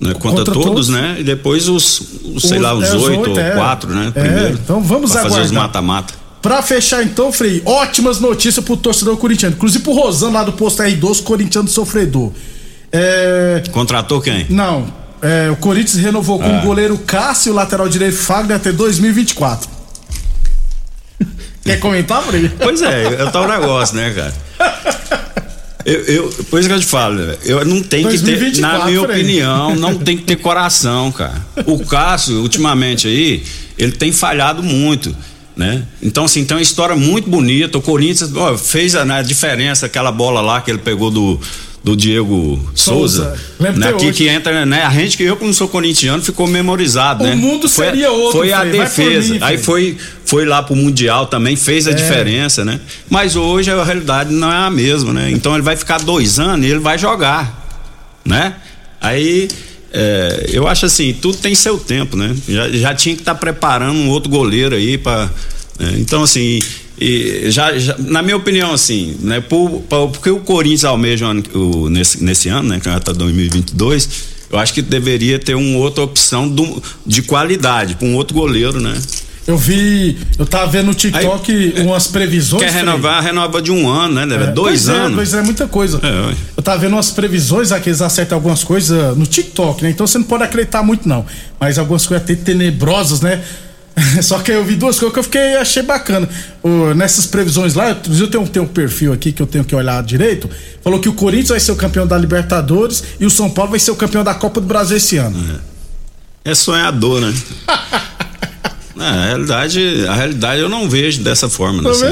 né? 0.00 0.14
Contra, 0.14 0.44
Contra 0.44 0.54
todos, 0.54 0.64
todos, 0.64 0.88
né? 0.88 1.16
E 1.18 1.24
depois 1.24 1.68
os, 1.68 2.02
os 2.34 2.42
sei 2.44 2.58
lá, 2.58 2.72
os 2.74 2.92
oito 2.92 3.30
ou 3.30 3.36
quatro, 3.54 3.94
né? 3.94 4.10
Primeiro. 4.12 4.58
então 4.62 4.80
vamos 4.80 5.10
aguardar. 5.12 5.32
fazer 5.32 5.46
os 5.46 5.50
mata-mata. 5.52 6.14
Pra 6.40 6.62
fechar 6.62 7.02
então, 7.02 7.32
Frei, 7.32 7.62
ótimas 7.64 8.20
notícias 8.20 8.64
pro 8.64 8.76
torcedor 8.76 9.16
corintiano. 9.16 9.56
Inclusive 9.56 9.82
pro 9.82 9.92
Rosano 9.92 10.32
lá 10.32 10.44
do 10.44 10.52
posto 10.52 10.82
R12, 10.82 11.22
corintiano 11.22 11.68
sofredor. 11.68 12.32
É... 12.92 13.62
Contratou 13.72 14.20
quem? 14.20 14.46
Não, 14.48 14.92
é, 15.20 15.50
o 15.50 15.56
Corinthians 15.56 16.02
renovou 16.02 16.38
com 16.38 16.58
o 16.58 16.62
goleiro 16.62 16.96
Cássio, 16.98 17.52
o 17.52 17.54
lateral 17.54 17.88
direito 17.88 18.16
Fagner 18.16 18.56
até 18.56 18.70
2024. 18.70 19.68
Quer 21.64 21.80
comentar, 21.80 22.22
Frei? 22.22 22.48
Pois 22.58 22.80
é, 22.82 23.22
é 23.22 23.30
tal 23.30 23.48
negócio, 23.48 23.96
né, 23.96 24.12
cara? 24.14 24.34
Eu, 25.84 26.00
eu, 26.04 26.28
por 26.50 26.60
isso 26.60 26.68
que 26.68 26.74
eu 26.74 26.80
te 26.80 26.86
falo, 26.86 27.18
eu 27.44 27.64
não 27.64 27.82
tenho 27.82 28.08
que 28.08 28.18
ter, 28.18 28.24
2024, 28.26 28.78
na 28.78 28.84
minha 28.84 29.00
Frei. 29.00 29.16
opinião, 29.16 29.74
não 29.74 29.96
tem 29.96 30.18
que 30.18 30.24
ter 30.24 30.36
coração, 30.36 31.10
cara. 31.10 31.44
O 31.66 31.84
Cássio, 31.84 32.42
ultimamente 32.42 33.08
aí, 33.08 33.42
ele 33.78 33.92
tem 33.92 34.12
falhado 34.12 34.62
muito, 34.62 35.16
né? 35.58 35.82
Então, 36.00 36.24
assim, 36.24 36.44
tem 36.44 36.56
uma 36.56 36.62
história 36.62 36.94
muito 36.96 37.28
bonita. 37.28 37.76
O 37.76 37.82
Corinthians 37.82 38.32
ó, 38.34 38.56
fez 38.56 38.94
a, 38.94 39.04
né, 39.04 39.18
a 39.18 39.22
diferença, 39.22 39.84
aquela 39.86 40.12
bola 40.12 40.40
lá 40.40 40.60
que 40.60 40.70
ele 40.70 40.78
pegou 40.78 41.10
do, 41.10 41.38
do 41.82 41.96
Diego 41.96 42.58
Souza. 42.76 43.24
Souza. 43.24 43.40
Né, 43.74 43.88
até 43.88 44.12
que, 44.12 44.28
entra, 44.28 44.64
né? 44.64 44.82
A 44.84 44.90
gente 44.90 45.16
que 45.16 45.24
eu, 45.24 45.36
como 45.36 45.52
sou 45.52 45.66
corintiano, 45.68 46.22
ficou 46.22 46.46
memorizado, 46.46 47.24
O 47.24 47.26
né? 47.26 47.34
mundo 47.34 47.68
Foi- 47.68 47.86
seria 47.86 48.10
outro, 48.12 48.38
Foi 48.38 48.52
a 48.52 48.60
Frei. 48.60 48.72
Defesa. 48.80 49.34
mim, 49.34 49.40
aí 49.42 49.58
foi, 49.58 49.96
foi 50.24 50.44
lá 50.44 50.62
pro 50.62 50.76
Mundial 50.76 51.26
também, 51.26 51.56
fez 51.56 51.88
a 51.88 51.90
É. 51.90 51.94
diferença, 51.94 52.64
né? 52.64 52.78
Mas 53.10 53.34
hoje 53.34 53.68
a 53.70 53.82
realidade 53.82 54.32
não 54.32 54.52
é 54.52 54.56
a 54.66 54.70
mesma, 54.70 55.12
né? 55.12 55.28
Então 55.32 55.54
ele 55.54 55.62
vai 55.62 55.74
ficar 55.76 55.98
dois 55.98 56.38
anos 56.38 56.64
e 56.64 56.70
ele 56.70 56.78
vai 56.80 56.96
jogar, 56.96 57.66
né? 58.24 58.54
Aí 59.00 59.48
é, 59.92 60.50
eu 60.52 60.66
acho 60.68 60.86
assim, 60.86 61.12
tudo 61.14 61.38
tem 61.38 61.54
seu 61.54 61.78
tempo, 61.78 62.16
né? 62.16 62.34
Já, 62.48 62.68
já 62.70 62.94
tinha 62.94 63.14
que 63.14 63.22
estar 63.22 63.34
preparando 63.34 63.96
um 63.98 64.08
outro 64.10 64.28
goleiro 64.30 64.74
aí 64.76 64.98
para 64.98 65.30
então 65.96 66.22
assim 66.24 66.58
e 67.00 67.44
já, 67.52 67.78
já- 67.78 67.96
na 67.98 68.20
minha 68.22 68.36
opinião 68.36 68.72
assim 68.72 69.14
né 69.20 69.40
por, 69.40 69.80
por- 69.88 70.08
porque 70.10 70.28
o 70.30 70.40
Corinthians 70.40 70.84
almeja 70.84 71.26
o- 71.54 71.88
nesse, 71.88 72.22
nesse 72.24 72.48
ano 72.48 72.68
né 72.70 72.80
que 72.80 72.86
já 72.86 72.98
tá 72.98 73.12
2022 73.12 74.08
eu 74.50 74.58
acho 74.58 74.74
que 74.74 74.82
deveria 74.82 75.38
ter 75.38 75.54
uma 75.54 75.78
outra 75.78 76.02
opção 76.02 76.48
do- 76.48 76.82
de 77.06 77.22
qualidade 77.22 77.94
para 77.94 78.08
um 78.08 78.16
outro 78.16 78.34
goleiro 78.34 78.80
né 78.80 79.00
Eu 79.48 79.56
vi, 79.56 80.18
eu 80.38 80.44
tava 80.44 80.66
vendo 80.70 80.88
no 80.88 80.94
TikTok 80.94 81.76
umas 81.78 82.06
previsões. 82.06 82.62
quer 82.62 82.70
Frei. 82.70 82.84
renovar 82.84 83.22
renova 83.22 83.62
de 83.62 83.72
um 83.72 83.88
ano 83.88 84.26
né? 84.26 84.34
É, 84.34 84.46
dois 84.48 84.90
É, 84.90 84.92
anos 84.92 85.16
dois 85.16 85.32
anos 85.32 85.42
é 85.42 85.46
muita 85.46 85.66
coisa. 85.66 85.98
É, 86.02 86.34
eu 86.54 86.62
tava 86.62 86.80
vendo 86.80 86.92
umas 86.92 87.10
previsões, 87.10 87.72
aqui 87.72 87.88
eles 87.88 88.02
acertam 88.02 88.36
algumas 88.36 88.62
coisas 88.62 89.16
no 89.16 89.24
TikTok, 89.24 89.82
né? 89.82 89.88
Então 89.88 90.06
você 90.06 90.18
não 90.18 90.26
pode 90.26 90.42
acreditar 90.44 90.82
muito, 90.82 91.08
não. 91.08 91.24
Mas 91.58 91.78
algumas 91.78 92.06
coisas 92.06 92.22
até 92.24 92.34
tenebrosas, 92.34 93.22
né? 93.22 93.42
Só 94.20 94.38
que 94.40 94.52
eu 94.52 94.62
vi 94.66 94.76
duas 94.76 94.98
coisas 94.98 95.14
que 95.14 95.18
eu 95.18 95.24
fiquei 95.24 95.56
achei 95.56 95.82
bacana. 95.82 96.28
Ô, 96.62 96.92
nessas 96.92 97.24
previsões 97.24 97.72
lá, 97.72 97.88
eu 97.88 98.26
tenho, 98.28 98.46
tenho 98.46 98.64
um 98.66 98.68
perfil 98.68 99.14
aqui 99.14 99.32
que 99.32 99.40
eu 99.40 99.46
tenho 99.46 99.64
que 99.64 99.74
olhar 99.74 100.02
direito. 100.02 100.48
Falou 100.84 101.00
que 101.00 101.08
o 101.08 101.14
Corinthians 101.14 101.48
vai 101.48 101.60
ser 101.60 101.72
o 101.72 101.76
campeão 101.76 102.06
da 102.06 102.18
Libertadores 102.18 103.02
e 103.18 103.24
o 103.24 103.30
São 103.30 103.48
Paulo 103.48 103.70
vai 103.70 103.80
ser 103.80 103.92
o 103.92 103.96
campeão 103.96 104.22
da 104.22 104.34
Copa 104.34 104.60
do 104.60 104.66
Brasil 104.66 104.98
esse 104.98 105.16
ano. 105.16 105.58
É 106.44 106.54
sonhador, 106.54 107.22
né? 107.22 107.32
É, 108.98 109.02
a 109.04 109.24
realidade, 109.26 110.06
a 110.08 110.14
realidade 110.14 110.60
eu 110.60 110.68
não 110.68 110.88
vejo 110.88 111.20
dessa 111.22 111.48
forma. 111.48 111.82
Né? 111.82 111.90
Assim, 111.90 112.06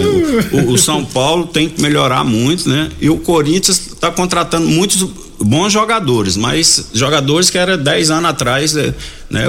o, 0.57 0.73
o- 0.73 0.79
São 0.79 1.05
Paulo 1.05 1.47
tem 1.47 1.69
que 1.69 1.81
melhorar 1.83 2.23
muito, 2.25 2.69
né? 2.69 2.91
E 3.01 3.11
o 3.11 3.17
Corinthians 3.19 3.79
está 3.93 4.11
contratando 4.11 4.67
muitos 4.69 5.03
bons 5.41 5.73
jogadores, 5.73 6.37
mas 6.37 6.91
jogadores 6.95 7.51
que 7.51 7.59
era 7.59 7.77
10 7.77 8.11
anos 8.11 8.31
atrás, 8.31 8.73
né? 8.73 8.95
né? 9.29 9.45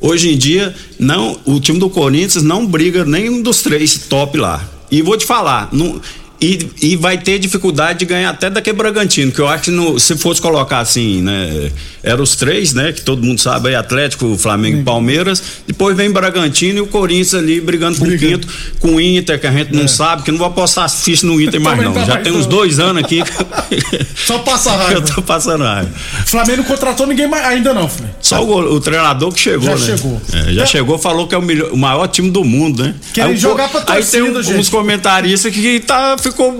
Hoje 0.00 0.32
em 0.32 0.36
dia, 0.38 0.74
não, 0.98 1.38
o 1.44 1.60
time 1.60 1.78
do 1.78 1.90
Corinthians 1.90 2.42
não 2.42 2.66
briga 2.66 3.04
nenhum 3.04 3.42
dos 3.42 3.62
três 3.62 3.98
top 4.08 4.38
lá. 4.38 4.62
E 4.90 5.02
vou 5.02 5.16
te 5.16 5.26
falar, 5.26 5.68
não, 5.72 6.00
e, 6.40 6.68
e 6.82 6.96
vai 6.96 7.18
ter 7.18 7.38
dificuldade 7.38 8.00
de 8.00 8.04
ganhar 8.04 8.30
até 8.30 8.48
daquele 8.48 8.76
Bragantino, 8.76 9.32
que 9.32 9.40
eu 9.40 9.48
acho 9.48 9.64
que 9.64 9.70
no- 9.70 9.98
se 9.98 10.16
fosse 10.16 10.40
colocar 10.40 10.78
assim, 10.80 11.20
né? 11.22 11.70
Eram 12.02 12.22
os 12.22 12.36
três, 12.36 12.72
né? 12.72 12.92
Que 12.92 13.00
todo 13.02 13.22
mundo 13.22 13.40
sabe 13.40 13.68
aí, 13.70 13.74
Atlético, 13.74 14.36
Flamengo 14.38 14.78
e 14.78 14.82
Palmeiras. 14.84 15.42
Depois 15.66 15.96
vem 15.96 16.10
Bragantino 16.10 16.78
e 16.78 16.80
o 16.80 16.86
Corinthians 16.86 17.34
ali 17.34 17.60
brigando 17.60 17.98
por 17.98 18.16
quinto, 18.16 18.46
com 18.80 18.94
o 18.94 19.00
Inter, 19.00 19.40
que 19.40 19.46
a 19.46 19.52
gente 19.52 19.74
não 19.74 19.88
sabe, 19.88 20.22
que 20.22 20.30
não 20.30 20.38
vou 20.38 20.46
apostar 20.46 20.84
as 20.84 21.02
fichas 21.02 21.24
no 21.24 21.40
Inter 21.40 21.60
mais 21.60 21.82
não. 21.82 21.92
tá 21.92 22.04
Já 22.04 22.14
mais 22.14 22.22
tem 22.24 22.32
não. 22.32 22.38
uns 22.40 22.46
dois 22.46 22.78
anos 22.78 23.02
aqui. 23.02 23.20
Só 24.14 24.38
passa 24.38 24.70
raiva. 24.72 24.94
eu 24.94 25.02
tô 25.04 25.22
passando 25.22 25.64
raiva. 25.64 25.90
Flamengo 26.26 26.58
não 26.58 26.64
contratou 26.64 27.06
ninguém 27.06 27.26
mais, 27.28 27.44
ainda 27.46 27.74
não, 27.74 27.88
Flamengo. 27.88 28.16
Só 28.20 28.44
o, 28.44 28.74
o 28.74 28.80
treinador 28.80 29.32
que 29.32 29.40
chegou, 29.40 29.76
Já 29.76 29.76
né? 29.76 29.96
chegou. 29.96 30.22
É, 30.32 30.52
já 30.52 30.66
chegou, 30.66 30.98
falou 30.98 31.26
que 31.26 31.34
é 31.34 31.38
o, 31.38 31.42
melhor- 31.42 31.70
o 31.72 31.76
maior 31.76 32.06
time 32.08 32.30
do 32.30 32.44
mundo, 32.44 32.82
né? 32.84 32.94
Querem 33.12 33.30
Aí 33.32 33.36
o 33.36 33.40
jogar 33.40 33.68
pra 33.68 33.80
Aí 33.88 34.04
tem 34.04 34.32
torcida, 34.32 34.56
um- 34.56 34.60
uns 34.60 34.68
comentaristas 34.68 35.52
que 35.52 35.80
tá, 35.80 36.16
ficou 36.30 36.52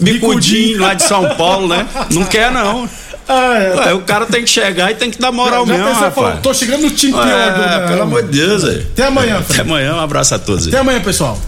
bicudinho 0.00 0.80
lá 0.80 0.94
de 0.94 1.02
São 1.02 1.28
Paulo, 1.36 1.68
né? 1.68 1.86
Não 2.10 2.24
quer, 2.24 2.50
não. 2.50 2.88
Ué, 3.30 3.92
o 3.92 4.00
cara 4.00 4.24
tem 4.24 4.42
que 4.42 4.48
chegar 4.48 4.90
e 4.90 4.94
tem 4.94 5.10
que 5.10 5.18
dar 5.20 5.30
moral 5.30 5.66
Já 5.66 5.72
mesmo, 5.72 5.86
pensou, 5.86 6.02
rapaz. 6.04 6.14
falou, 6.14 6.40
tô 6.42 6.54
chegando 6.54 6.82
no 6.82 6.90
time 6.90 7.12
pior 7.12 7.24
do 7.24 7.62
É, 7.62 7.86
pelo 7.88 8.02
amor 8.02 8.22
de 8.22 8.38
Deus, 8.38 8.62
velho. 8.62 8.86
Até 8.92 9.04
amanhã, 9.06 9.38
Até 9.38 9.60
amanhã, 9.60 9.94
um 9.96 10.00
abraço 10.00 10.34
a 10.34 10.38
todos 10.38 10.64
aí. 10.64 10.68
Até 10.70 10.78
amanhã, 10.78 11.00
pessoal. 11.00 11.38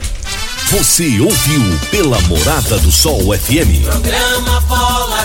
Você 0.71 1.19
ouviu 1.21 1.63
pela 1.91 2.21
Morada 2.23 2.79
do 2.79 2.93
Sol 2.93 3.21
FM. 3.37 3.83
Programa 3.85 4.61
Bola 4.69 5.25